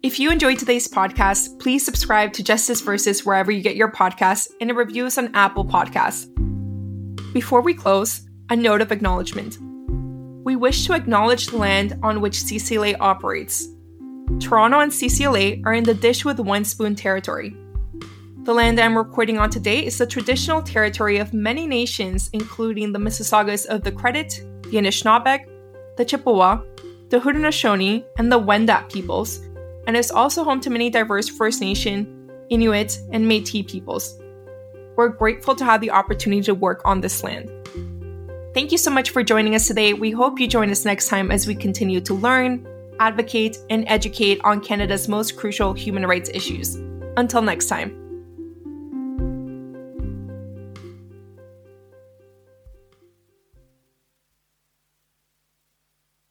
If 0.02 0.18
you 0.18 0.30
enjoyed 0.30 0.58
today's 0.58 0.88
podcast, 0.88 1.60
please 1.60 1.84
subscribe 1.84 2.32
to 2.32 2.42
Justice 2.42 2.80
Versus 2.80 3.26
wherever 3.26 3.52
you 3.52 3.60
get 3.60 3.76
your 3.76 3.92
podcasts 3.92 4.48
and 4.62 4.70
a 4.70 4.74
review 4.74 5.04
us 5.04 5.18
on 5.18 5.34
Apple 5.34 5.66
Podcasts. 5.66 6.24
Before 7.34 7.60
we 7.60 7.74
close, 7.74 8.26
a 8.48 8.56
note 8.56 8.80
of 8.80 8.92
acknowledgement. 8.92 9.58
We 10.44 10.56
wish 10.56 10.86
to 10.86 10.94
acknowledge 10.94 11.46
the 11.46 11.56
land 11.56 11.96
on 12.02 12.20
which 12.20 12.34
CCLA 12.34 12.96
operates. 12.98 13.68
Toronto 14.40 14.80
and 14.80 14.90
CCLA 14.90 15.64
are 15.64 15.72
in 15.72 15.84
the 15.84 15.94
dish 15.94 16.24
with 16.24 16.40
one 16.40 16.64
spoon 16.64 16.96
territory. 16.96 17.56
The 18.42 18.52
land 18.52 18.80
I'm 18.80 18.98
recording 18.98 19.38
on 19.38 19.50
today 19.50 19.86
is 19.86 19.98
the 19.98 20.06
traditional 20.06 20.60
territory 20.60 21.18
of 21.18 21.32
many 21.32 21.68
nations, 21.68 22.28
including 22.32 22.90
the 22.90 22.98
Mississaugas 22.98 23.66
of 23.66 23.84
the 23.84 23.92
Credit, 23.92 24.30
the 24.64 24.78
Anishinaabeg, 24.78 25.46
the 25.96 26.04
Chippewa, 26.04 26.60
the 27.10 27.20
Haudenosaunee, 27.20 28.04
and 28.18 28.32
the 28.32 28.40
Wendat 28.40 28.92
peoples, 28.92 29.46
and 29.86 29.96
is 29.96 30.10
also 30.10 30.42
home 30.42 30.60
to 30.62 30.70
many 30.70 30.90
diverse 30.90 31.28
First 31.28 31.60
Nation, 31.60 32.28
Inuit, 32.50 32.98
and 33.12 33.28
Metis 33.28 33.70
peoples. 33.70 34.20
We're 34.96 35.10
grateful 35.10 35.54
to 35.54 35.64
have 35.64 35.80
the 35.80 35.92
opportunity 35.92 36.42
to 36.42 36.54
work 36.54 36.82
on 36.84 37.00
this 37.00 37.22
land. 37.22 37.48
Thank 38.54 38.70
you 38.70 38.78
so 38.78 38.90
much 38.90 39.10
for 39.10 39.22
joining 39.22 39.54
us 39.54 39.66
today. 39.66 39.94
We 39.94 40.10
hope 40.10 40.38
you 40.38 40.46
join 40.46 40.70
us 40.70 40.84
next 40.84 41.08
time 41.08 41.30
as 41.30 41.46
we 41.46 41.54
continue 41.54 42.02
to 42.02 42.12
learn, 42.12 42.66
advocate, 43.00 43.56
and 43.70 43.84
educate 43.88 44.40
on 44.44 44.60
Canada's 44.60 45.08
most 45.08 45.36
crucial 45.36 45.72
human 45.72 46.04
rights 46.04 46.30
issues. 46.34 46.76
Until 47.16 47.40
next 47.40 47.66
time. 47.66 48.01